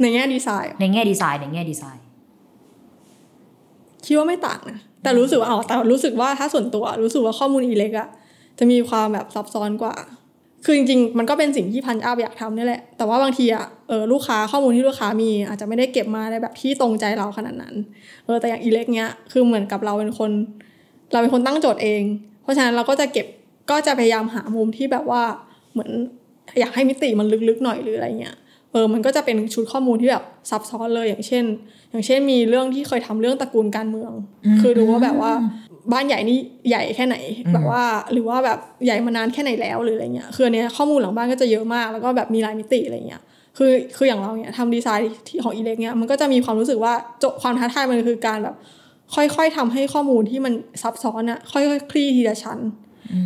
[0.00, 2.04] ในแง่ดีไซน์อะในแง่ดีไซน์ในแง่ดีไซน์
[4.04, 8.08] คิดว่าไม่ต่างนะแต่รู้สึกว่าอ๋อแต่รู้สึกว่าถ้าส่วนตัว รู้สึกว่าข้อมูลอีเล็กอะ
[8.58, 9.94] จะมีความแบบซับซ้อนกว่า
[10.64, 17.74] คือจริงๆ มันก็เป็นสิ่งที่พันอัพอยากทำนี่แหละ แต่ว่าบางทีอะเออลูกค้าข้อมูลที่ลูกค้ามี อาจจะไม่ได้เก็บมาในแบบที่ตรงใจเราขนาดนั้น
[18.24, 20.30] เออแต่อย่างอีเล็กเนี้ยคือเหมือนกับเราเป็นคน
[21.12, 22.02] เราเป็นคนตั้งโจทย์เอง
[22.42, 23.26] เพราะฉะนั้นเราก็จะเก็บ
[23.70, 25.22] ก็จะพยายามหามุมที่แบบว่า
[25.72, 25.90] เหมือน
[26.60, 28.36] อยากให้มิติมันลึกๆหน่อยหรืออะไรเงี้ย
[28.72, 31.44] เออมันก็จะเป็นชุดข้อมูลที่แบบซับซ้อนเลยอย่างเช่น
[31.90, 34.12] อย่างเช่นมีเรื่องที่เคยทำเรื่องตระกูลการเมือง
[34.44, 35.32] อืมคือดูว่าแบบว่า
[35.92, 36.38] บ้านใหญ่นี่
[36.68, 37.82] ใหญ่แค่ไหนอืมแบบว่า
[38.12, 43.22] หรือว่าแบบใหญ่มานานแค่ไหนแล้วหรืออะไรเงี้ยคืออันเนี้ยข้อมูลหลังบ้านก็จะเยอะมาก แล้วก็แบบมีหลายมิติอะไรเงี้ย
[43.58, 48.54] คือคืออย่างเราเนี่ยทำดีไซน์ที่ของอีเล็กเนี่ยมันก็จะมีความรู้สึกว่าโจทย์ความท้าทายมันคือการแบบ
[49.14, 52.58] ค่อยๆทำให้ข้อมูลที่มันซับซ้อนอะค่อยๆคลี่ทีละชั้น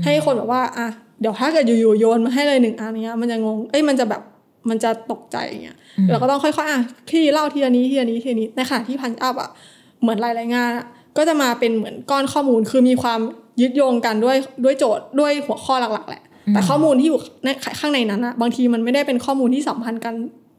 [0.04, 0.88] ให้คนแบบว่าอะ
[1.22, 4.22] เดี๋ยวถ้าเกิดอยู่ๆโยนมาให้เลยหนึ่งอันเนี้ยมันจะงงเอ้ยมันจะแบบ
[4.68, 9.50] มันจะตกใจอย่างเงี้ยอืมเราก็ต้องค่อยๆอะคลี่เล่าทีละนี้ทีละนี้ทีละนี้ในขณะที่พันอัพอะ
[10.02, 13.20] เหมือนรายงานอะก็จะมาเป็นเหมือนก้อนข้อมูลคือมีความ
[13.60, 17.48] ยึดโยงกันด้วยด้วยโจทย์ด้วยหัวข้อหลักๆแหละ แต่ข้อมูลที่อยู่ใน
[17.80, 20.14] ข้างในนั้นอะบางทีมันไม่ได้เป็นข้อมูลที่สัมพันธ์กัน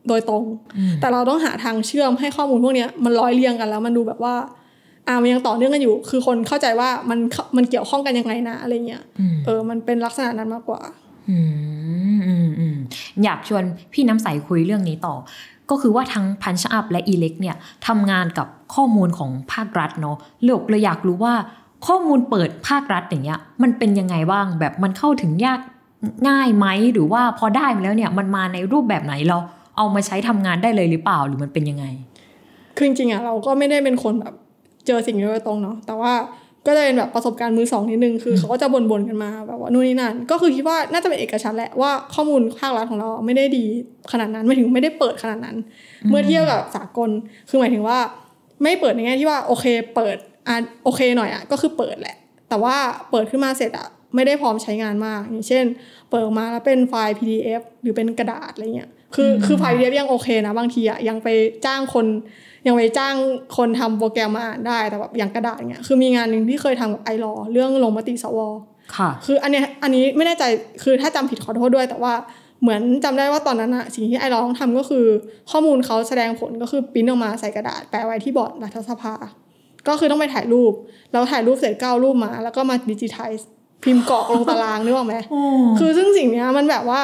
[0.07, 0.43] โดยตรง
[0.77, 4.35] อืมแต่เราต้องหาทางเชื่อมให้ข้อมูลพวกเนี้ยมันร้อยเรียงกันแล้วมันดูแบบว่า
[5.07, 7.19] อ่ามันยังต่อเนื่องกันอยู่ คือคนเข้าใจว่ามัน
[7.57, 10.81] มันเกี่ยวข้องกันยังไงนะอะไรเงี้ยอืมเออ มันเป็นลักษณะนั้นมากกว่า
[11.29, 11.37] อื
[12.15, 12.75] มอืมอืม
[13.23, 15.15] อยากชวนพี่น้ำใสคุยเรื่องนี้ต่อ
[15.69, 17.55] ก็คือว่าทั้งพันช์อัพและอีเล็กเนี่ย
[17.87, 21.33] ทำงานกับข้อมูลของภาครัฐเนาะเลือกเลยอยากรู้ว่า
[21.87, 25.59] ข้อมูลเปิดภาครัฐอย่างเงี้ย มันเป็นยังไงบ้างแบบมันเข้าถึงยาก
[26.29, 29.37] ง่ายไหมหรือว่าพอได้มาแล้วเนี่ยมันมาในรูปแบบไหนเรา
[29.77, 31.85] เอามาใช้ทำงานได้เลยหรือเปล่าหรือมันเป็นยังไง
[32.75, 34.33] คือจริงๆอะเราก็ไม่ได้เป็นคนแบบ
[34.87, 36.13] เจอสิ่งนี้โดยตรงเนาะแต่ว่า
[36.65, 43.65] ก็จะเป็นแบบประสบการณ์มือสองนิดนึงคือเขาก็จะบ่นๆกันมาแบบว่านู่นนี่นั่นก็คือคิดว่าน่าจะเป็นเอกฉันท์แหละว่าข้อมูลภาครัฐของเราไม่ได้ดี
[44.11, 45.57] ขนาดนั้นไม่ถึงไม่ได้เปิดขนาดนั้น
[46.09, 47.09] เมื่อเทียบกับสากล
[47.49, 47.97] คือหมายถึงว่า
[48.63, 49.65] ไม่เปิดในแง่ที่ว่าโอเค
[49.95, 50.17] เปิด
[50.47, 52.17] อะโอเคหน่อยอะก็คือเปิดแหละ
[52.49, 52.75] แต่ว่า
[53.11, 55.65] เปิดขึ้นมาเสร็จอะไม่ได้พร้อมใช้งานมาก อย่างเช่น
[56.09, 61.27] เปิดออกมาแล้วเป็นไฟล์ PDF หรือเป็นกระดาษอะไรเงี้ย คือคือไฟล์ PDF ยังโอเคนะ บางทีอะยังไป
[61.65, 62.05] จ้างคน
[62.67, 63.15] ยังไปจ้าง
[63.57, 68.39] คนทำโปรแกรมมาอ่านได้แต่แบบอย่างกระดาษเงี้ยคือมีงานหนึ่งที่เคยทำกับไอรอเรื่องลงมติสว
[68.97, 70.43] ค่ะ คืออันเนี้ยอันนี้ไม่แน่ใจ
[70.83, 72.13] คือถ้าจำผิดขอโทษด้วย แต่ว่า
[72.61, 75.05] เหมือนจำได้ว่าตอนนั้นอะสิ่งที่ iLaw ต้องทำก็คือ
[75.51, 79.13] ข้อมูลเขาแสดงผลก็คือปริ้นออกมาใส่กระดาษแปะไว้ที่บอร์ดรัฐสภา
[79.87, 80.73] ก็คือต้องไปถ่ายรูป
[81.11, 83.31] แล้วถ่ายรูปเสร็จก็เอารูปมา แล้วก็มาดิจิทัล
[83.83, 85.15] พิมพ์กรอกลงตารางนึกออกไหม
[85.79, 87.01] คือซึ่งสิ่งเนี้ยมันแบบว่า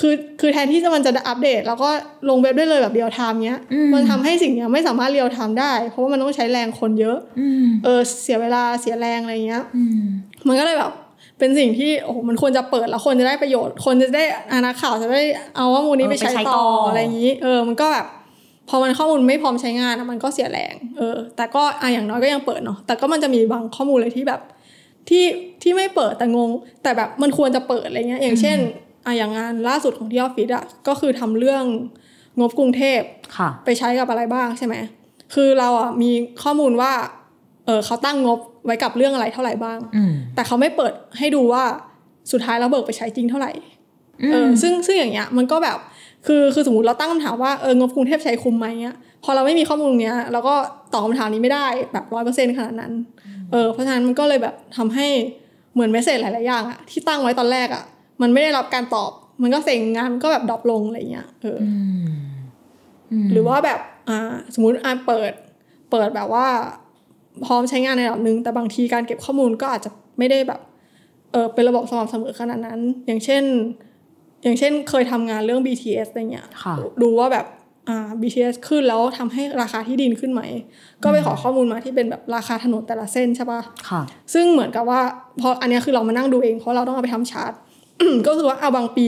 [0.00, 1.88] คือคือแทนที่จะมันจะอัปเดต แล้วก็
[2.28, 10.02] ลงเว็บได้เลยแบบ real-time เนี้ยอืมมันทำให้สิ่งเนี้ยไม่สามารถ real-time ได้ เพราะว่ามันต้องใช้แรงคนเยอะอืมเออเสียเวลาเสียแรงอะไรเงี้ยอืม
[10.48, 10.92] มันก็เลยแบบ
[11.38, 15.22] เป็นสิ่งที่โอ้โหมันควรจะเปิดแล้วคนจะได้ประโยชน์ คนจะได้อานักข่าวจะได้
[15.56, 18.06] เอาข้อมูลนี้เออไปใช้ไปใช้ต่ต่อออะไรอย่างนี้ เออมันก็แบบ
[18.68, 24.40] พอมันข้อมูลไม่พร้อมใช้งานอะมันก็เสียแรง เออ แต่ก็อะอย่างน้อยก็ยังเปิดเนาะแต่ก็มันจะมีบางข้อมูลเลยที่แบบ
[25.08, 25.24] ที่
[25.62, 26.50] ที่ไม่เปิดแต่งง
[26.82, 28.58] แต่แบบมันควรจะเปิดอะไรเงี้ย อย่างเช่น
[29.06, 31.64] อะอย่างงานล่าสุดของที่ออฟฟิศอะก็คือทำเรื่อง
[32.40, 33.00] งบกรุงเทพ
[33.36, 34.74] ค่ะ ไปใช้กับอะไรบ้างใช่ไหม
[35.34, 36.10] คือเราอะมี
[36.42, 36.92] ข้อมูลว่า
[37.66, 41.64] เออเขาตั้งงบไว้กับเรื่องอะไรเท่าไหร่บ้างอืมแต่เขาไม่เปิดให้ดูว่า
[42.32, 43.52] สุดท้ายเราเบิกไปใช้จริงเท่าไหร่
[44.32, 45.78] เออซึ่งซึ่งอย่างเงี้ยมันก็แบบ
[46.26, 50.54] คือคือสมมติเราตั้งคำถามว่าเอองบกรุงเทพใช้คุ้มไหมเงี้ยพอเราไม่มีข้อมูลตรงเนี้ยเราก็
[50.92, 52.92] ตอบคำถามนี้ไม่ได้แบบร้อยเปอร์เซ็นขนาดนั้น
[53.50, 55.06] เออเพราะฉะนั้นมันก็เลยแบบทำให้
[55.74, 57.84] เหมือน message หลาย ๆ อย่างอะที่ตั้งไว้ตอนแรกอะ
[58.22, 59.10] มันไม่ได้รับการตอบ
[59.42, 61.70] มันก็เซ็งงานมันก็แบบ drop ลงอะไรเงี้ยเอออื
[62.04, 62.06] ม
[63.24, 64.18] มหรือว่าแบบอ่า
[64.54, 65.32] สมมุติอ่าเปิด
[65.90, 66.46] เปิดแบบว่า
[67.44, 70.60] พร้อมใช้งานในระดับหนึ่งแต่บางทีการเก็บข้อมูลก็อาจจะไม่ได้แบบ
[71.32, 73.42] เออเป็นระบบสม่ำเสมอขนาดนั้น อย่างเช่น
[74.42, 77.46] อย่างเช่นเคยทำงานเรื่อง BTS อะไรเงี้ยค่ะดูว่าแบบ
[77.88, 80.42] อ่า BTS ขึ้นแล้วทำให้ราคาที่ดินขึ้นไหม
[81.02, 83.60] ก็ไปขอข้อมูลมาที่เป็นแบบราคาถนนแต่ละเส้นใช่ปะ
[83.90, 84.02] ค่ะ
[84.34, 85.00] ซึ่งเหมือนกับว่า
[85.40, 87.52] พออันเนี้ยคือเรามานั่งดูเองเพราะเราต้องเอาไปทำชาร์ต
[88.24, 89.06] ก็รู้สึกว่าเอาบางปี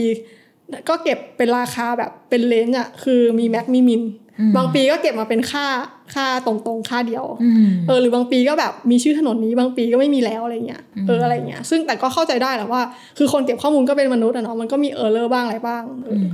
[0.89, 4.03] ก็เก็บเป็นราคาแบบเป็น range อะคือมี max มี min
[4.39, 5.65] อืมบางปีก็เก็บมาเป็นค่า
[6.13, 12.81] ค่าตรงๆค่าเดียวอืมเออหรือบางปีก็แบบมีชื่อถนนนี้บางปีก็ไม่มีแล้วอะไรเงี้ยอืมเอออะไรเงี้ยซึ่งแต่ก็เข้าใจได้แหละว่า
[13.17, 16.25] คือคนเก็บข้อมูลก็เป็นมนุษย์อะเนาะมันก็มี error บ้างอะไรบ้างเอออ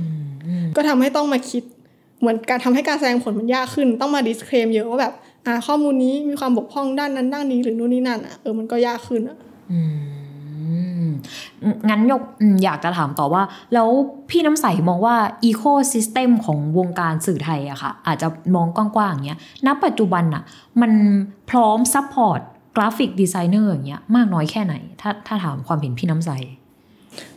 [0.46, 1.62] อืมก็ทำให้ต้องมาคิด
[2.20, 5.12] เหมือนการทำให้การแสดงผลมันยากขึ้น ต้องมา disclaim เยอะว่าแบบ
[5.46, 9.36] อ่าข้อมูลนี้มีความบกพร่องด้านนั้นด้านนี้หรือนู่นนี่นั่นอะเออมันก็ยากขึ้นอะ
[9.72, 9.96] อืม
[11.88, 13.42] งั้นหยกอืมอยากจะถามต่อว่า
[13.74, 13.88] แล้ว
[14.30, 15.62] พี่น้ำใสมองว่าอีโค
[15.92, 20.42] y ิสเต็มของวงการสื่อไทยอะค่ะ อาจจะมองกว้างๆอย่างเงี้ยณปัจจุบันอะ
[20.80, 20.92] มัน
[21.50, 22.40] พร้อม support
[22.76, 26.30] graphic designer อย่างเงี้ยมากน้อยแค่ไหน ถ้าถ้าถามความเห็นพี่น้ำใส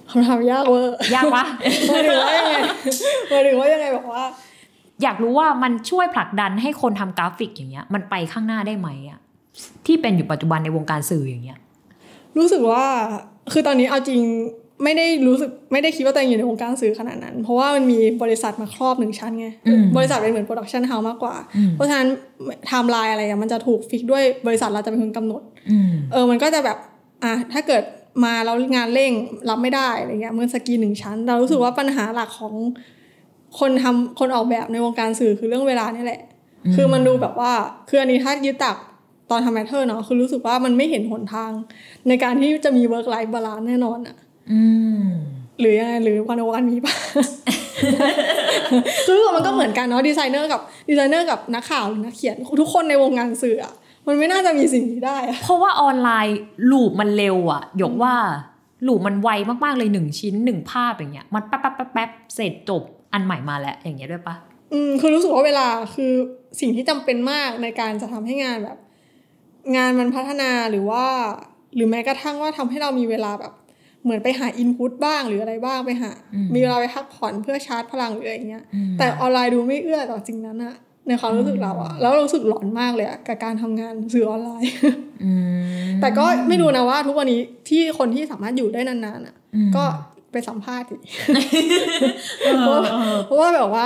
[0.09, 1.45] คำถามยากเวอร์ยากปะ
[1.87, 2.53] หมายถึงว่ายังไง
[3.29, 4.23] หมายถึงว่ายังไงแบบว่า
[5.03, 9.19] อยากรู้ว่ามันช่วยผลักดันให้คนทำกราฟิกอย่างเงี้ย มันไปข้างหน้าได้ไหมอะ
[9.85, 11.59] ที่เป็นอยู่ปัจจุบันในวงการสื่ออย่างเงี้ย
[12.37, 12.85] รู้สึกว่า
[13.53, 14.21] คือตอนนี้เอาจริง
[14.83, 22.07] ไม่ได้รู้สึกไม่ได้คิดว่าตัวเองอยู่ในวงการสื่อขนาดนั้น เพราะว่ามันมีบริษัทมาครอบหนึ่งชั้นไงอืมบริษัทเป็นเหมือน production house มากกว่าอืมเพราะฉะนั้น
[22.47, 26.77] ไทม์ไลน์อะไรอะมันจะถูก fix ด้วยบริษัทเราจะเป็นคนกำหนดอืมเออมันก็จะแบบ
[27.23, 27.83] อะถ้าเกิด
[28.25, 29.11] มาแล้วงานเร่ง
[29.49, 32.53] รับไม่ได้อะไรเงี้ยเหมือนหนึ่งชั้น เรารู้สึกว่าปัญหาหลักของ
[33.59, 36.21] คนทำคนออกแบบในวงการสื่อคือเรื่องเวลานี่แหละ
[36.65, 37.51] อืมคือมันดูแบบว่า
[37.89, 38.77] คืออันนี้ถ้ายึดจาก
[39.31, 41.51] ตอนทำแมทเทอร์เนาะคือรู้สึกว่ามันไม่เห็นหนทาง
[42.07, 44.17] ในการที่จะมี work life balance แน่นอนอะ
[44.51, 44.61] อื
[44.99, 45.05] ม
[45.59, 46.95] หรือยังไงหรือวันวันมีปะ
[49.05, 53.73] คือรู้สึกว่ามันก็เหมือนกันเนาะดีไซเนอร์กับดีไซเนอร์กับนักข่าวหรือนักเขียนทุกคนในวงการสื่ออะ
[54.07, 56.37] มันไม่น่าจะมีสิ่งนี้ได้อะเพราะว่าออนไลน์
[56.71, 58.15] loop มันเร็วอะหยกว่า
[58.87, 59.29] loop มันไว
[59.63, 62.81] มากๆเลยหนึ่งชิ้นหนึ่งภาพอย่างเงี้ยมันแป๊บแป๊บแป๊บแป๊บเสร็จจบ
[63.13, 64.35] อันใหม่มาแล้วอย่างเงี้ยด้วยปะ
[64.73, 66.11] อืมคือรู้สึกว่าเวลาคือ
[66.59, 68.77] สิ่งที่จำเป็นมากในการจะทำให้งานแบบ
[69.75, 71.05] งานมันพัฒนาหรือว่า
[71.75, 73.53] หรือแม้กระทั่งว่าทำให้เรามีเวลาแบบ
[74.03, 76.11] เหมือนไปหาอินพุตบ้างหรืออะไรบ้างไปหา
[76.53, 78.63] มีเวลาไปพักผ่อนเพื่อชาร์จพลังหรืออะไรเงี้ย
[78.97, 80.75] แต่ออนไลน์ดูไม่เอื้อต่อสิ่งนั้นอะ
[81.07, 84.71] ในความรู้สึกเราอะแล้วเรารู้สึกหลอนมากเลยอะกับการทำงานสื่อออนไลน์
[85.23, 85.31] อื
[85.89, 89.83] มแต่ก็ไม่รู้นะว่าทุกวันนี้ที่คนที่สามารถอยู่ได้นานๆอะอืมก็
[90.35, 90.97] ไปสัมภาษณ์ดิ
[92.57, 92.81] เพราะว่า
[93.27, 93.85] เพราะว่าแบบว่า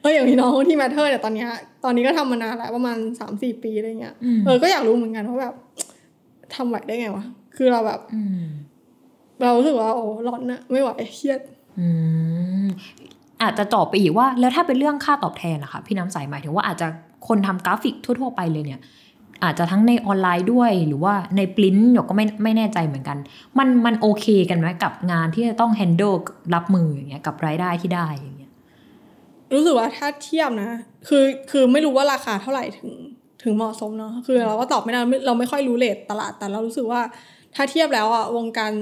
[0.00, 1.48] เอออย่างพี่น้องที่แมทเทอร์เนี่ยตอนเนี้ย
[1.84, 5.54] ตอนนี้ก็ทำมานานแล้วประมาณสามสี่ปีอะไรเงี้ยอืมเออก็อยากรู้เหมือนกันว่าแบบ
[6.54, 7.24] ทำไหวได้ไงวะ
[7.56, 8.44] คือเราแบบอืม
[9.42, 11.40] เรารู้สึกว่าโอ้ร้อนนะไม่ไหวเครียด
[11.78, 11.88] อื
[12.64, 12.66] ม
[13.42, 16.86] อาจจะตอบไปอีกว่า แล้วถ้าเป็นเรื่องค่าตอบแทนล่ะคะพี่น้ำใสหมายถึงว่าอาจจะ
[17.28, 18.80] คนทำกราฟิกทั่ว ๆ ไปเลยเนี่ย
[19.42, 23.18] อาจจะทั้งในออนไลน์ด้วย หรือว่าในปริ้นหยกก็ไม่ไม่แน่ใจเหมือนกัน
[23.58, 26.16] มันมันโอเคกันไหมกับงานที่จะต้อง handle
[26.54, 28.52] รับมืออย่างเงี้ยกับรายได้ที่ได้อย่างเงี้ย
[29.54, 30.70] รู้สึกว่าถ้าเทียบนะ
[31.08, 32.90] คือคือไม่รู้ว่าราคาเท่าไหร่ถึง
[33.42, 37.00] ถึงเหมาะสมเนาะคือเราก็ตอบไม่ได้ไม่เราไม่ค่อยรู้ rate ตลาดแต่เรารู้สึกว่า
[37.54, 38.72] ถ้าเทียบแล้วอะวงการ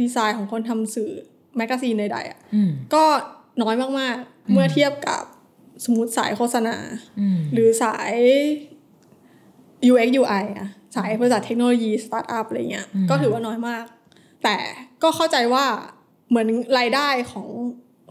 [0.00, 1.10] ดีไซน์ของคนทำสื่อ
[1.56, 3.04] แมกกาซีนใดๆอะอืมก็
[3.62, 5.22] น้อยมากๆ เมื่อเทียบกับ
[5.84, 6.76] สมมติสายโฆษณา
[7.20, 8.12] อืมหรือสาย
[9.90, 13.84] UX UI อะสายบริษัทเทคโนโลยีสตาร์ทอัพอะไรเงี้ยอืมก็ถือว่าน้อยมาก
[14.44, 14.56] แต่
[15.02, 15.64] ก็เข้าใจว่า
[16.28, 17.48] เหมือนรายได้ของ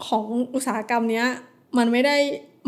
[0.08, 1.26] ของอุตสาหกรรมเนี้ย
[1.78, 2.16] มันไม่ได้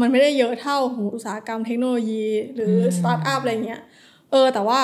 [0.00, 3.82] มันไม่ได้เยอะเท่าของอุตสาหกรรมเทคโนโลยี หรือสตาร์ทอัพอะไรเงี้ย
[4.30, 4.80] เออ แต่ว่า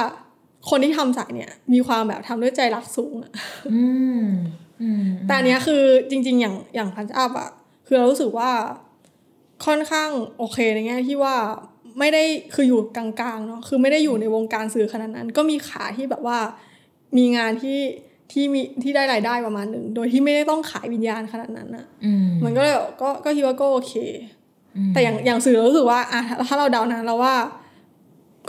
[0.71, 3.33] คนที่ทำสายเนี่ย มีความแบบทำด้วยใจรักสูงอะ
[3.73, 3.85] อื
[4.21, 4.23] ม
[4.83, 7.51] อืมแต่อันเนี้ยคือจริง ๆ อย่างอย่างพันอัพอะ
[7.87, 8.51] คือเรารู้สึกว่า
[9.67, 11.37] ค่อนข้างโอเคในแง่ที่ว่า
[11.99, 12.23] ไม่ได้
[12.55, 16.39] คืออยู่กลางๆเนาะคือไม่ได้อยู่ในวงการสื่อขนาดนั้น ก็มีขาที่แบบว่า
[17.17, 17.79] มีงานที่
[18.33, 23.93] ที่มีที่ได้รายได้ประมาณหนึ่งโดยที่ไม่ได้ต้องขายวิญญาณขนาดนั้นอะอืมมันก็เลยแบบก็ก็คิดว่าก็โอเค
[24.77, 27.35] อืมแต่อย่างอย่างสื่อเรารู้สึกว่าอะถ้าเราเดานะเราว่า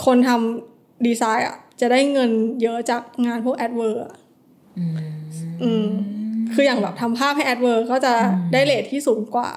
[0.06, 2.32] คนทำดีไซน์อะจะได้เงิน
[2.62, 4.16] เยอะจากงานพวก advert อะ
[4.78, 4.96] อืม
[5.64, 5.88] อืม
[6.54, 8.14] คืออย่างแบบทำภาพให้ advert ก็จะ
[8.54, 9.50] ได้ rate ที่สูงกว่า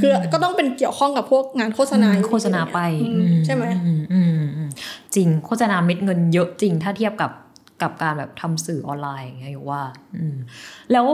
[0.00, 4.70] คือก็ต้องเป็นเกี่ยวข้องกับพวกงานโฆษณาอยู่ดีโฆษณาไปอืมอืมใช่ไหมอืมอืมอืม
[5.14, 7.30] จริงโฆษณาเม็ดเงินเยอะจริง ถ้าเทียบกับ
[7.82, 9.82] กับการแบบทำสื่อออนไลน์อย่างเงี้ยหยกว่า
[10.16, 10.36] อืม
[10.92, 11.06] แล้ว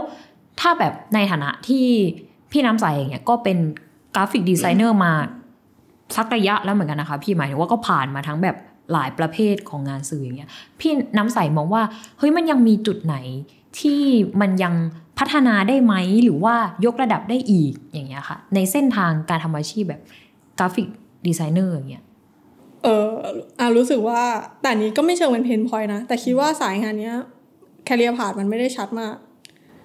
[0.61, 1.87] ถ้าแบบในฐานะที่
[2.53, 3.59] พี่น้ำใสอย่างเงี้ยก็เป็น
[4.15, 5.13] กราฟิกดีไซเนอร์มา
[6.17, 8.57] สักระยะแล้วเหมือนกันนะคะ พี่หมายถึงว่าก็ผ่านมาทั้งแบบ
[8.93, 10.51] หลายประเภทของงานสื่ออย่างเงี้ย
[10.81, 11.83] พี่น้ำใสมองว่า
[12.19, 13.17] เฮ้ยมันยังมีจุดไหน
[13.81, 14.01] ที่
[14.41, 14.75] มันยัง
[15.19, 15.95] พัฒนาได้ไหม
[16.25, 16.55] หรือว่า
[16.85, 20.03] ยกระดับได้อีกอย่างเงี้ยค่ะ ในเส้นทางการทำอาชีพแบบ
[20.59, 20.89] กราฟิก
[21.27, 22.05] ดีไซเนอร์อย่างเงี้ย
[22.83, 23.11] เออ
[23.59, 24.21] อะรู้สึกว่า
[24.61, 27.17] แต่อันนี้ก็ไม่เชิงเป็น pain point นะ แต่คิดว่าสายงานเนี้ย
[27.85, 29.15] career path มันไม่ได้ชัดมาก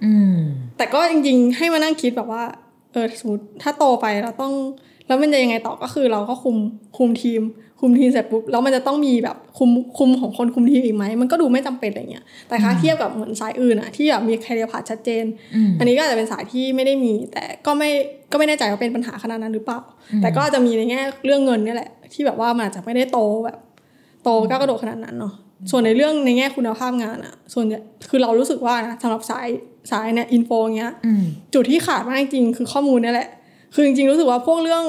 [0.04, 0.38] อืม
[0.78, 2.44] แต่ก็จริงๆ ให้มานั่งคิดแบบว่า
[2.92, 4.54] เออสมมติถ้าโตไปเราต้อง
[5.08, 6.58] แล้วมันจะยังไงต่อก็คือเราก็คุม
[6.98, 7.42] คุมทีม
[7.80, 15.26] คุมทีมเสร็จปุ๊บแล้วมันจะต้องมีแบบคุมคุมของคนคุมทีมอีกไหมมันก็ดูไม่จำเป็นอะไรเงี้ยแต่ถ้าเทียบกับเหมือนสายอื่นอะที่แบบมี career path ชัดเจน
[15.56, 17.90] อืมอันนี้ก็อาจจะเป็นสายที่ไม่ได้มี แต่ก็ไม่
[18.32, 19.80] ก็ไม่แน่ใจว่าเป็นปัญหาขนาดนั้นหรือเปล่า
[20.22, 23.58] แต่ก็จะมีในแง่เรื่องเงินเนี่ยแหละ ที่แบบว่ามันอาจจะไม่ได้โตแบบ
[24.24, 25.34] โตก้าวกระโดดขนาดนั้นเนาะ
[25.72, 29.48] ส่วนในเรื่องในแง่คุณภาพงานอะส่วนใหญ่คือเรารู้สึกว่านะสำหรับสาย
[29.92, 31.24] สายเนี่ย infoเงี้ยอืม
[31.54, 33.30] จุดที่ขาดมากจริงๆคือข้อมูลเนี่ยแหละ
[33.74, 34.84] คือจริงๆรู้สึกว่าพวกเรื่อง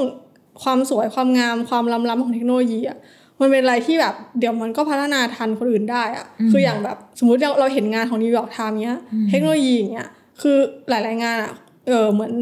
[0.63, 2.99] ความสวยความงามความล้ำๆของเทคโนโลยีอะ
[3.41, 8.99] มันเป็นอะไรที่แบบเดี๋ยวมันก็พัฒนาทันคนอื่นได้อะคืออย่างแบบสมมติเราเราเห็นงานของนิวยอร์กไทม์เนี้ย
[9.31, 10.09] เทคโนโลยีอย่างเงี้ย
[10.41, 10.57] คือ
[10.89, 11.53] หลาย ๆ งานอะ
[11.87, 12.33] เออเหมือน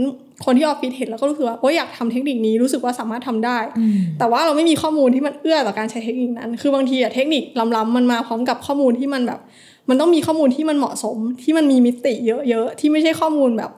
[0.44, 7.42] คนที่ออฟฟิศเห็นแล้วก็รู้สึกว่าโอ้ยอยากทำเทคนิคนี้รู้สึกว่าสามารถทำได้อืมแต่ว่าเราไม่มีข้อมูลที่มันเอื้อต่อการใช้เทคนิคนั้น คือบางทีอะเทคนิค
[7.76, 9.40] ล้ำๆมันมาพร้อมกับข้อมูลที่มันแบบ
[9.88, 13.70] มันต้องมีข้อมูลที่มันเหมาะสมที่มันมีมิติเยอะๆที่ไม่ใช่ข้อมูลแบบ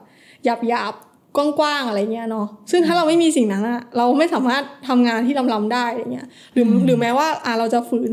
[0.45, 8.11] หยาบๆ กว้างๆอะไรเงี้ยเนาะซึ่งถ้าเราไม่มีสิ่งนั้นอะเราไม่สามารถทำงานที่ล้ำๆได้อะไรเงี้ยหรือหรือแม้ว่าอะเราจะฝืน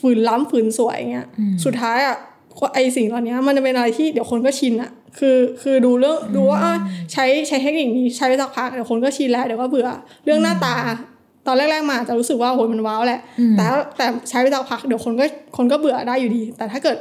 [0.00, 1.26] ฝืนล้ำฝืนสวยเงี้ย
[1.64, 2.16] สุดท้ายอะ
[2.74, 6.74] ไอสิ่งเหล่านี้มันจะเป็นอะไรที่เดี๋ยวคนก็ชินอะคือคือดูเรื่องดูว่าอะ
[7.12, 9.88] ใช้ใช้เทคนิคนี้ใช้ไปสักพักเดี๋ยวคนก็ชินแล้วเดี๋ยวก็เบื่อ
[10.24, 10.74] เรื่องหน้าตา
[11.46, 13.20] ตอนแรก ๆ มาจะรู้สึกว่าโหยมันว้าวแหละ
[13.56, 15.24] แต่ถ้าแต่ใช้ไปสักพักเดี๋ยวคนก็
[15.56, 16.96] คนก็เบื่อได้อยู่ดี แต่ถ้าเกิด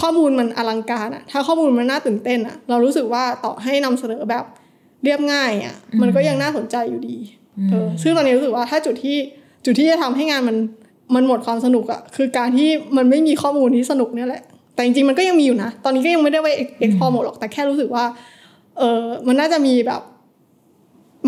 [0.00, 4.44] ข้อมูลมันอลังการอะถ้าข้อมูลมันน่าตื่นเต้นอะเรารู้สึกว่าต่อให้นำเสนอแบบ
[5.04, 7.16] เรียบง่ายอะมันก็ยังน่าสนใจอยู่ดี
[7.70, 9.16] เออซึ่งตอนนี้รู้สึกว่าถ้าจุดที่
[9.64, 10.56] จุดที่จะทำให้งานมัน
[11.14, 14.42] มันหมดความสนุกอะคือการที่มันไม่มีข้อมูลที่สนุกเนี่ยแหละ
[14.74, 18.04] แต่จริงๆมันก็ยังมีอยู่นะ ตอนนี้ก็ยังไม่ได้ไปเอ็กพอหมดหรอกแต่แค่รู้สึกว่า
[18.78, 20.02] เออมันน่าจะมีแบบ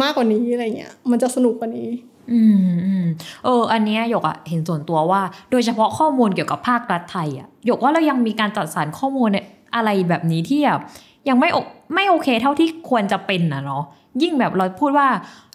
[0.02, 1.88] มากกว่านี้อะไรเงี้ย มันจะสนุกกว่านี้
[2.32, 3.06] อืมอืม
[3.44, 10.80] เออ อันเนี้ยหยกอะเห็นส่วนตัวว่า โดยเฉพาะข้อมูลเกี่ยวกับภาครัฐไทยอะหยกว่าเรายังมีการจัดสรรข้อมูลเนี่ยอะไรแบบนี้ที่แบบ
[11.28, 11.56] ยังไม่โอ
[11.94, 13.84] ไม่โอเคเท่าที่ควรจะเป็นนะเนาะ
[14.22, 15.08] ยิ่งแบบเราพูดว่า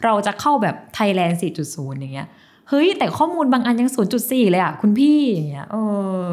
[0.03, 2.29] เราจะเข้าแบบไทยแลนด์ 4.0 อย่างเงี้ย
[2.69, 3.89] เฮ้ย แต่ข้อมูลบางอันยัง
[4.19, 5.75] 0.4 เลยอะคุณพี่อย่างเงี้ยเอ
[6.23, 6.25] อ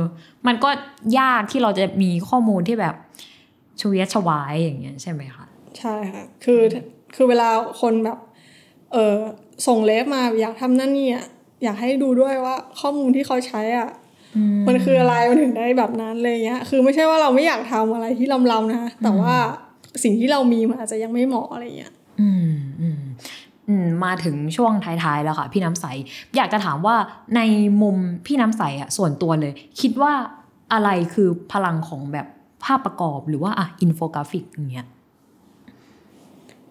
[0.46, 0.70] มันก็
[1.18, 2.94] ยากที่เราจะมีข้อมูลที่แบบ
[3.80, 5.46] ชวียชวายอย่างเงี้ยใช่ไหมคะ
[5.78, 6.60] ใช่ค่ะคือ
[7.14, 7.48] คือเวลา
[7.80, 8.18] คนแบบ
[8.92, 9.16] เออ
[9.66, 11.26] ส่งเลฟมาอยากทำนั่นนี่อะ
[11.64, 13.88] อยากให้ดูด้วยว่าข้อมูลที่เขาใช้อะ
[14.68, 19.34] มันคืออะไรมันถึงได้แบบนั้นเลยเงี้ย คือไม่ใช่ว่าเราไม่อยากทำอะไรที่ล้ำๆนะแต่ว่า
[20.02, 23.00] สิ่งที่เรามีมันอาจจะยังไม่เหมาะอะไรเงี้ยอืมอืม
[23.68, 25.86] อืมมาถึงช่วงท้ายๆแล้วค่ะ พี่น้ำใส
[26.36, 26.96] อยากจะถามว่า
[27.36, 27.40] ใน
[27.82, 30.12] มุมพี่น้ำใสอะส่วนตัวเลย คิดว่า
[30.72, 32.26] อะไรคือพลังของแบบ
[32.64, 34.86] ภาพประกอบหรือว่าอะอินโฟกราฟิกอย่างเงี้ย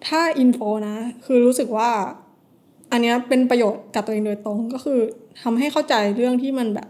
[0.06, 0.58] ถ้า info
[0.88, 1.90] นะ คือรู้สึกว่า
[2.92, 5.00] อันเนี้ยเป็นประโยชน์กับตัวเองโดยตรงก็คือ
[5.42, 6.88] ทำให้เข้าใจเรื่องที่มันแบบ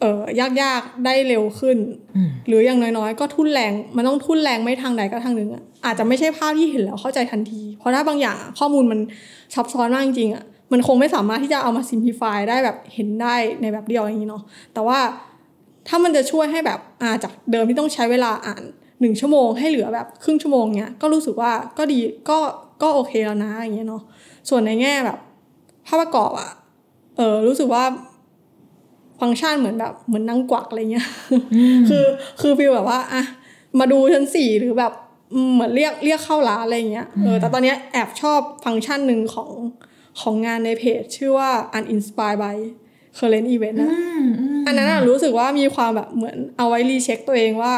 [0.00, 1.78] เออยากๆได้เร็วขึ้น
[2.16, 9.00] อืมหรืออย่างน้อยๆ ก็ทุ่นแรงมันต้องทุ่นแรงไม่ทางใดก็ทางหนึ่งอะอาจจะไม่ใช่ภาพที่เห็นแล้วเข้าใจทันที เพราะถ้าบางอย่างอะข้อมูลมัน
[9.54, 14.42] ซับซ้อนมากจริงๆอะมันคงไม่สามารถที่จะเอามาซิมพลิฟายได้แบบเห็นได้ในแบบเดียวอย่างนี้เนาะ
[14.74, 14.98] แต่ว่า
[15.88, 18.62] ถ้ามันจะช่วยให้แบบอ่าจากเดิมที่ต้องใช้เวลาอ่าน
[19.00, 22.38] หนึ่งชั่วโมงให้เหลือแบบครึ่งชั่วโมงเนี้ยก็รู้สึกว่าก็ดีก็
[22.82, 24.02] ก็โอเคแล้วนะอย่างเงี้ยเนาะ
[24.48, 25.18] ส่วนในแง่แบบ
[25.86, 26.50] ภาพประกอบอะ
[27.16, 27.84] เออรู้สึกว่า
[29.20, 31.06] ฟังก์ชันเหมือนแบบเหมือนนั่งกวักอะไรเงี้ย
[31.88, 32.04] คือ
[32.40, 33.22] คือฟีลแบบว่าอะ
[33.78, 34.92] มาดูชั้นสี่หรือแบบ
[35.34, 39.50] อืมเหมือนเรียกเรียกเข้าร้านอะไรเงี้ยเออแต่ตอนเนี้ยแอบชอบฟังก์ชันหนึ่งของ
[40.20, 42.56] ของงานในเพจ ชื่อว่า uninspired by
[43.18, 43.90] current event นะ
[44.66, 47.74] อันนั้นอะรู้สึกว่ามีความแบบเหมือนเอาไว้รีเช็คตัวเองว่า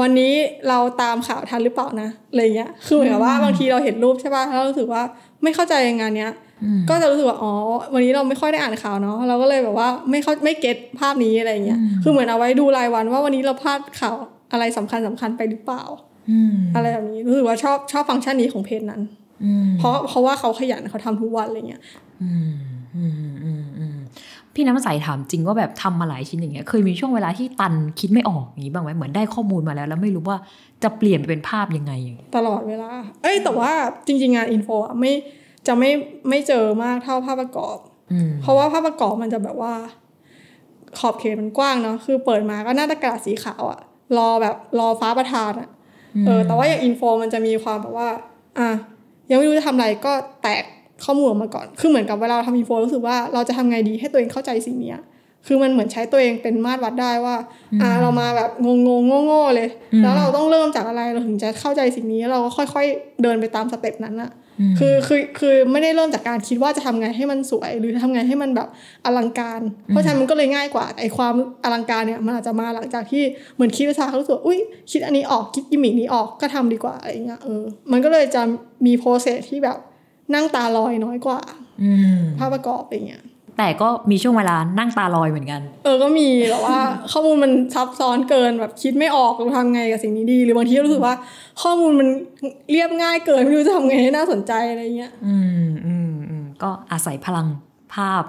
[0.00, 0.32] วันนี้
[0.68, 5.02] เราตามข่าวทันหรือเปล่านะอะไรเงี้ยคือเหมือนกับว่าบางทีเราเห็นรูปใช่ป่ะแล้วเรารู้สึกว่า
[5.42, 6.32] ไม่เข้าใจงานเนี้ย
[6.88, 7.52] ก็จะรู้สึกว่าอ๋อ
[7.94, 14.16] วันนี้เราไม่ค่อยได้อ่านข่าวเนาะเราก็เลยแบบว่าไม่เข้าไม่เก็ตภาพนี้อะไรเงี้ยคือเหมือนเอาไว้ดูรายวันว่าวันนี้เราพลาดข่าว
[14.52, 15.82] อะไรสำคัญสำคัญไปหรือเปล่า
[16.30, 19.00] อืมอะไรแบบนี้รู้สึกว่าชอบชอบฟังก์ชันนี้ของเพจนั้น
[19.44, 21.82] อืมเพราะเพราะว่าเขาขยันเขาทำทุกวันอะไรเงี้ย
[22.22, 22.54] อืม
[22.96, 23.12] อืม
[23.44, 23.96] อืมอืม
[24.54, 30.38] พี่น้ำใสถามจริงว่าแบบทำมาหลายชิ้นอย่างเงี้ยเคยมีช่วงเวลาที่ตันคิดไม่ออกอย่างนี้บ้างไหมเหมือนได้ข้อมูลมาแล้ว แล้วไม่รู้ว่า
[30.82, 32.90] จะเปลี่ยนไปเป็นภาพยังไงอย่างเงี้ยตลอดเวลา
[33.22, 33.70] เอ้ยแต่ว่า
[34.06, 35.12] จริง ๆ งานอินโฟอะไม่
[35.66, 35.90] จะไม่
[36.28, 37.78] ไม่เจอมากเท่าภาพประกอบ
[38.12, 39.74] อืมเพราะว่าภาพประกอบมันจะแบบว่า
[40.98, 43.80] ขอบเขตมันกว้างเนาะคือเปิดมาก็หน้าตากระดาษสีขาวอะ
[44.18, 45.68] รอแบบรอฟ้าประทานอะ
[46.26, 48.08] เออแต่ว่าอย่างอินโฟมันจะมีความแบบว่า
[48.58, 48.70] อะ
[49.30, 50.12] ยังไม่รู้จะทำอะไรก็
[50.42, 50.64] แตก
[51.04, 55.00] ข้อมูลออกมาก่อน คือเหมือนกับเวลาเราทำอินโฟรู้สึกว่าเราจะทำไงดีให้ตัวเองเข้าใจสิ่งเนี้ย
[55.46, 57.36] คือมันเหมือนใช้ตัวเองเป็นมาตรวัดได้ว่า
[57.82, 59.68] อ่าเรามาแบบงงงๆโง่ๆเลย
[60.02, 64.30] แล้วเราต้องเริ่มจากอะไรเราถึงจะเข้าใจสิ่งนี้เราก็ค่อย ๆ เดินไปตามสเต็ปนั้นอะ
[64.78, 68.68] คือคือคือไม่ได้เริ่มจากการคิดว่าจะทำไงให้มันสวย หรือทำไงให้มันแบบ
[69.04, 71.34] อลังการ เพราะฉะนั้นมันก็เลยง่ายกว่าไอความ
[71.64, 73.22] อลังการเนี่ยมันอาจจะมาหลังจากที่
[73.54, 74.58] เหมือนคิดวิชาเขารู้สึกว่าอุ้ย
[74.90, 78.42] คิดอันนี้ออกคิดกิมมิกนี้ออกก็ทำดีกว่าอะไรเงี้ยเออมันก็เลยจะ
[78.86, 79.78] มีโปรเซสที่แบบ
[80.34, 81.40] นั่งตาลอยน้อยกว่า
[81.82, 83.24] อืมภาพประกอบอะไรเงี้ย
[83.58, 86.78] แต่ก็มีช่วงเวลานั่งตาลอยเหมือนกัน เออก็มีแต่ว่า
[87.12, 91.14] ข้อมูลมันซับซ้อนเกินแบบคิดไม่ออกจะทำไงกับสิ่งนี้ดี หรือบางทีก็รู้สึกว่า
[91.62, 92.08] ข้อมูลมัน
[92.70, 95.36] เรียบง่ายเกินไม่รู้จะทำไงให้น่าสนใจอะไรเงี้ย อื
[95.68, 97.46] มอืมอืมก็อาศัยพลัง
[97.94, 98.22] ภาพ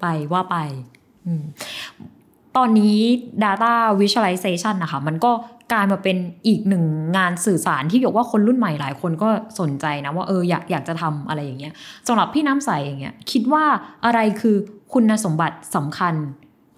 [0.00, 0.56] ไปว่าไป
[1.26, 1.44] อืม
[2.56, 2.98] ตอนนี้
[3.44, 5.32] Data Visualization นะคะ มันก็
[5.72, 6.84] กลายมาเป็นอีกหนึ่ง
[7.16, 9.28] งานสื่อสารที่ยกว่าคนรุ่นใหม่หลายคนก็
[9.60, 11.72] สนใจนะว่าเอออยากอยากจะทำอะไรอย่างเงี้ย
[12.08, 13.64] สำหรับพี่น้ำใสอย่างเงี้ยคิดว่า
[14.04, 14.56] อะไรคือ
[14.92, 16.14] คุณสมบัติสำคัญ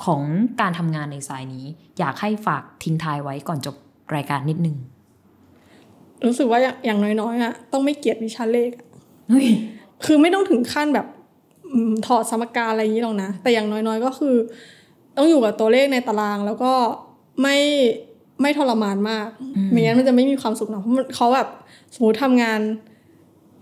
[0.05, 0.23] ของ
[0.61, 1.65] การทำงานในสายนี้
[1.99, 3.77] อยากให้ฝากทิ้งท้ายไว้ก่อนจบ
[4.15, 4.77] รายการนิดนึง
[6.27, 8.87] รู้สึกว่าอย่างอย่างน้อยๆอะต้องไม่เกลียดวิชาเลขอะ
[9.29, 9.47] เฮ้ย
[10.05, 11.07] คือไม่ต้องถึงขั้นแบบ
[11.73, 14.37] อืมถอดสมการอะไรอย่างนี้หรอกนะ แต่อย่างน้อยๆก็คือ
[15.17, 16.73] ต้องอยู่กับตัวเลขในตารางแล้วก็
[17.43, 17.57] ไม่
[18.41, 19.29] ไม่ทรมานมาก
[19.71, 21.49] ไม่งั้นมันจะไม่มีความสุขเนอะเพราะมันเขาแบบ
[21.95, 22.61] สมมติทำงาน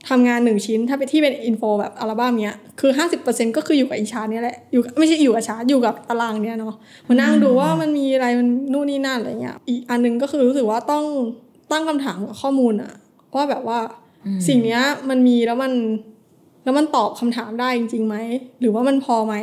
[0.08, 6.74] ทำงานหนึ่งชิ้น ถ้าเป็นที่เป็นอินโฟแบบอัลบั้มเนี้ยคือห้าสิบเปอร์เซ็นก็คืออยู่กับอีชาร์ตเนี้ยแหละอยู่ไม่ใช่อยู่กับชาร์ตอยู่กับตารางเนี้ยเนาะ
[7.08, 11.04] มานั่งดูว่ามันมีอะไรมันนู่นนี่นั่นอะไรเงี้ยอีกอันหนึงก็คือรู้สึกว่าต้อง
[11.72, 12.92] ตั้งคำถามกับข้อมูลอะ
[13.36, 13.78] ว่าแบบว่า
[14.48, 15.72] สิ่งเนี้ยมันมีแล้วมัน
[16.64, 18.16] แล้วมันตอบคำถามได้จริงๆไหม
[18.60, 19.34] หรือว่ามันพอไหม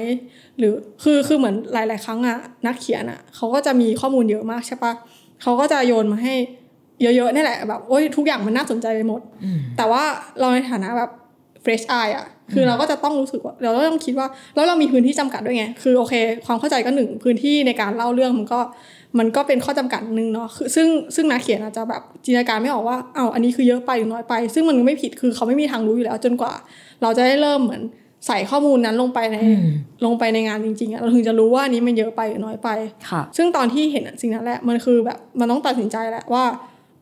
[0.57, 0.73] หรือ
[1.03, 4.93] คือคือเหมือนหลาย ๆ ครั้งอะนักเขียนอะเขาก็จะมีข้อมูลเยอะมากใช่ปะ
[5.41, 6.35] เขาก็จะโยนมาให้
[7.01, 9.21] เยอะๆนี่แหละแบบโอ้ยทุกอย่างมันน่าสนใจไปหมด
[9.77, 10.03] แต่ว่า
[10.39, 11.09] เราในฐานะแบบ
[11.63, 16.13] fresh eye อะคือเราก็จะต้องรู้สึกว่า เราก็ต้องคิดว่า แล้วเรามีพื้นที่จำกัดด้วยไง คือโอเค
[16.45, 18.59] ความเข้าใจก็หนึ่งพื้นที่ในการเล่าเรื่องมันก็
[19.19, 26.53] มันก็เป็นข้อจำกัดหนึ่งเนาะ คือซึ่งซึ่งนักเขียนอาจจะแบบจินตนาการไม่ออกว่าอ้าวอันนี้คือเยอะไปหรือน้อยไป ซึ่งมันไม่ผิดคือเขาไม่มีทางรู้อยู่แล้วจนกว่า
[27.01, 27.81] เราจะได้เริ่มเหมือน
[28.27, 29.63] ใส่ข้อมูลนั้นลงไปในอืม
[30.05, 32.69] ลงไปในงานจริงๆอะเราถึงจะรู้ว่าอันนี้มันเยอะไปหรือน้อยไป
[33.09, 36.43] ค่ะซึ่งตอนที่เห็นสิ่งนั้นแหละมันคือแบบมันต้องตัดสินใจแหละว่า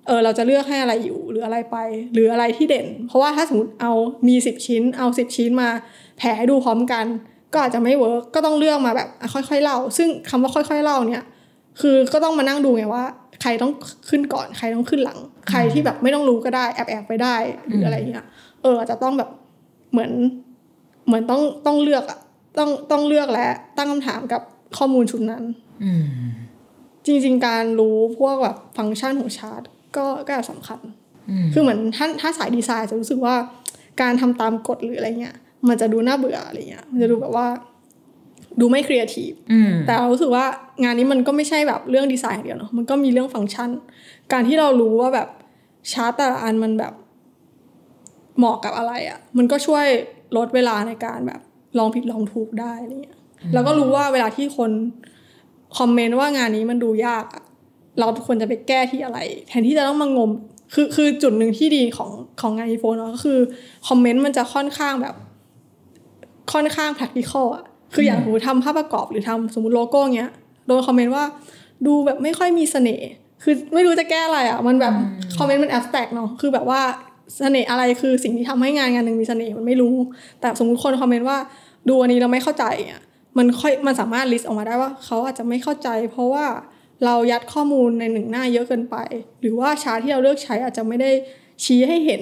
[0.08, 1.78] เออเราจะเลือกให้อะไรอยู่หรืออะไรไป
[2.14, 3.94] หรืออะไรที่เด่น เพราะว่าถ้าสมมติเอา
[4.28, 5.70] มีสิบชิ้น เอาสิบชิ้นมา
[6.18, 7.06] แผ่ให้ดูพร้อมกัน
[7.54, 11.24] ก็อาจจะไม่ work ก็ต้องเลือกมาแบบอะค่อยๆเล่า ซึ่งคำว่าค่อยๆเล่าเนี่ย
[11.82, 13.04] คือก็ต้องมานั่งดูไงว่า
[13.42, 13.72] ใครต้อง
[14.10, 17.36] ขึ้นก่อนใครต้องขึ้นหลัง ใครที่แบบไม่ต้องรู้ก็ได้แอบแอบๆไปได้
[17.68, 18.26] หรืออะไรเงี้ย
[18.62, 19.30] เอออาจจะต้องแบบ
[19.92, 20.12] เหมือน
[21.10, 22.20] เหมือนต้องต้องเลือกอะ
[22.58, 24.42] ต้องต้องเลือกและตั้งคำถามกับ
[24.78, 25.44] ข้อมูลชุดนั้น
[25.84, 26.04] อืม
[27.06, 29.62] จริง ๆ การรู้พวกแบบฟังก์ชันของชาร์ต
[29.98, 30.80] ก็ก็สำคัญ
[31.30, 33.36] อืมคือเหมือนถ้าถ้าสายดีไซน์จะรู้สึกว่า
[34.02, 35.36] การทำตามกฎหรืออะไรเงี้ย
[35.68, 37.48] มันจะดูน่าเบื่ออะไรเงี้ย มันจะดูแบบว่า
[38.60, 40.46] ดูไม่ครีเอทีฟอืมแต่เรารู้สึกว่า
[40.84, 43.70] งานนี้มันก็ไม่ใช่แบบเรื่องดีไซน์อย่างเดียวเนาะมันก็มีเรื่องฟังก์ชัน
[44.32, 45.30] การที่เรารู้ว่าแบบ
[45.92, 46.94] ชาร์ตแต่ละอันมันแบบ
[48.38, 49.86] เหมาะกับอะไรอะ่ะ มันก็ช่วย
[50.38, 51.42] ลดเวลาในการแบบ
[51.78, 53.18] ลองผิดลองถูกได้อะไรเงี้ย
[53.54, 54.72] แล้วก็รู้ว่าเวลาที่คน
[55.78, 57.44] comment ว่างานนี้มันดูยากอะ
[58.00, 60.32] เราควรจะไปแก้ที่อะไร แทนที่จะต้องมางม
[60.74, 62.12] คือคือจุดหนึ่งที่ดีของ
[62.42, 63.40] ของงานอีโฟนเนาะก็คือ
[63.88, 65.16] คอมเมนต์มันจะค่อนข้างแบบ
[66.54, 70.32] ค่อนข้าง practical อะคืออย่างสมมติทำภาพประกอบหรือทำสมมติโลโก้เงี้ย
[70.68, 71.26] โดนคอมเมนต์ว่า
[71.86, 73.10] ดูแบบไม่ค่อยมีเสน่ห์
[73.44, 74.94] คือไม่รู้จะแก้อะไรอะมันแบบ
[75.38, 76.82] คอมเมนต์มัน abstract เนาะคือแบบว่า
[77.38, 79.96] เสน่ห์อะไรคือสิ่งที่ทำให้งานงานหนึ่งมีเสน่ห์มันไม่รู้
[80.42, 81.38] แต่สมมุติคนคอมเมนต์ว่า
[81.90, 83.02] ดูอันนี้เราไม่เข้าใจอะ
[83.38, 86.46] มันค่อยมันสามารถ list ออกมาได้ว่าเขาอาจจะไม่เข้าใจ เพราะว่า
[87.06, 88.96] เรายัดข้อมูลในหนึ่งหน้าเยอะเกินไป
[89.42, 91.12] หรือว่าชาร์ตที่เราเลือกใช้อาจจะไม่ได้
[91.64, 92.22] ชี้ให้เห็น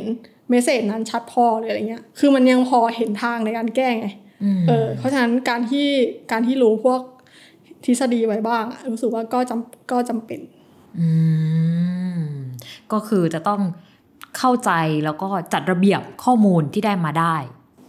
[0.49, 4.08] เมสเซจนั้นชัดพอหรืออะไรเงี้ย คือมันยังพอเห็นทางในการแก้ไง
[4.68, 5.88] เออ เพราะฉะนั้นการที่
[6.32, 7.01] การที่รู้พวก
[7.86, 10.39] ทฤษฎีไว้บ้างอะรู้สึกว่าก็จำก็จำเป็น
[10.99, 11.08] อื
[12.20, 12.22] ม
[12.91, 13.62] ก็คือจะต้อง
[14.38, 14.71] เข้าใจ
[15.05, 17.35] แล้วก็จัดระเบียบข้อมูลที่ได้มาได้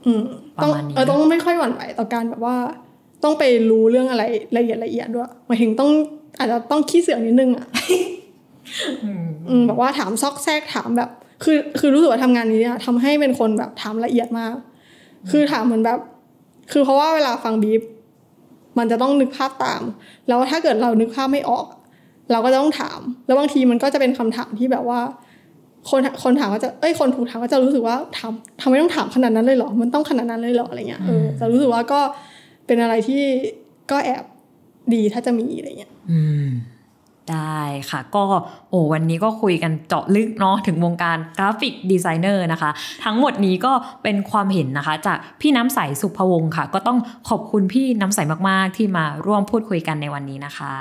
[0.06, 0.22] อืม
[0.56, 2.56] ประต้องมาณนี้เออต้องไม่ค่อยหวั่นไหวต่อการแบบว่า
[3.24, 4.22] ต้องไปรู้เรื่องอะไร
[4.56, 5.90] ละเอียดละเอียดด้วยหมายถึงต้อง
[6.38, 7.66] อาจจะต้องขี้เสือกนิดนึงอะ
[9.48, 11.10] อืมแบบว่าถามซอกแซกถามแบบ
[11.44, 14.54] คือคือรู้สึกว่าทำงานนี้อะทำให้เป็นคนแบบถามละเอียดมาก
[15.30, 15.98] คือถามเหมือนแบบ
[16.72, 17.82] คือเพราะว่าเวลาฟังบีฟ
[18.78, 19.82] มันจะต้องนึกภาพตาม
[20.28, 21.66] แล้วถ้าเกิดเรานึกภาพไม่ออก
[22.32, 25.00] เราก็จะต้องถาม แล้วบางทีมันก็จะเป็นคำถามที่แบบว่า
[25.90, 32.00] คนคนถามก็จะเอ้ยคนถูกถามก็จะรู้สึกว่าถามทำไมต้องถามขนาดนั้นเลยเหรอ มันต้องขนาดนั้นเลยเหรออะไรเงี้ยเออจะรู้สึกว่าก็
[32.66, 33.22] เป็นอะไรที่
[33.90, 34.24] ก็แอบ
[34.94, 36.48] ดีถ้าจะมีอะไรเงี้ยอืม
[37.34, 38.24] ได้ค่ะก็
[38.70, 42.70] โอ้วันนี้ก็คุยกันเจาะลึกเนาะถึงวงการกราฟิกดีไซเนอร์นะคะ
[43.04, 43.72] ทั้งหมดนี้ก็
[44.02, 46.98] เป็นความเห็นนะคะ จากพี่น้ำใสสุภวงศ์ค่ะ ก็ต้อง
[47.28, 48.18] ขอบคุณพี่น้ำใส
[48.48, 50.72] มากๆ ที่มาร่วมพูดคุยกันในวันนี้นะคะ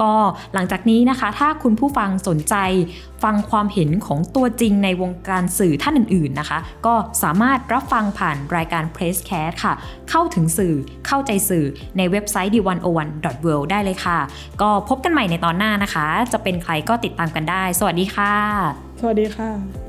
[0.00, 0.12] ก็
[0.54, 2.54] หลังจากนี้นะคะ ถ้าคุณผู้ฟังสนใจ
[3.22, 9.74] ฟังความเห็นของตัวจริงในวงการสื่อท่านอื่นๆนะคะ ก็สามารถรับฟังผ่านรายการ Presscast ค่ะ
[10.10, 10.74] เข้าถึงสื่อ
[11.06, 11.64] เข้าใจสื่อ
[11.96, 14.18] ในเว็บไซต์ d101.world ได้เลยค่ะ
[14.62, 18.34] ก็พบกันใหม่ในตอนหน้านะคะ จะเป็นใครก็ติดตามกันได้ สวัสดีค่ะ
[19.00, 19.87] สวัสดีค่ะ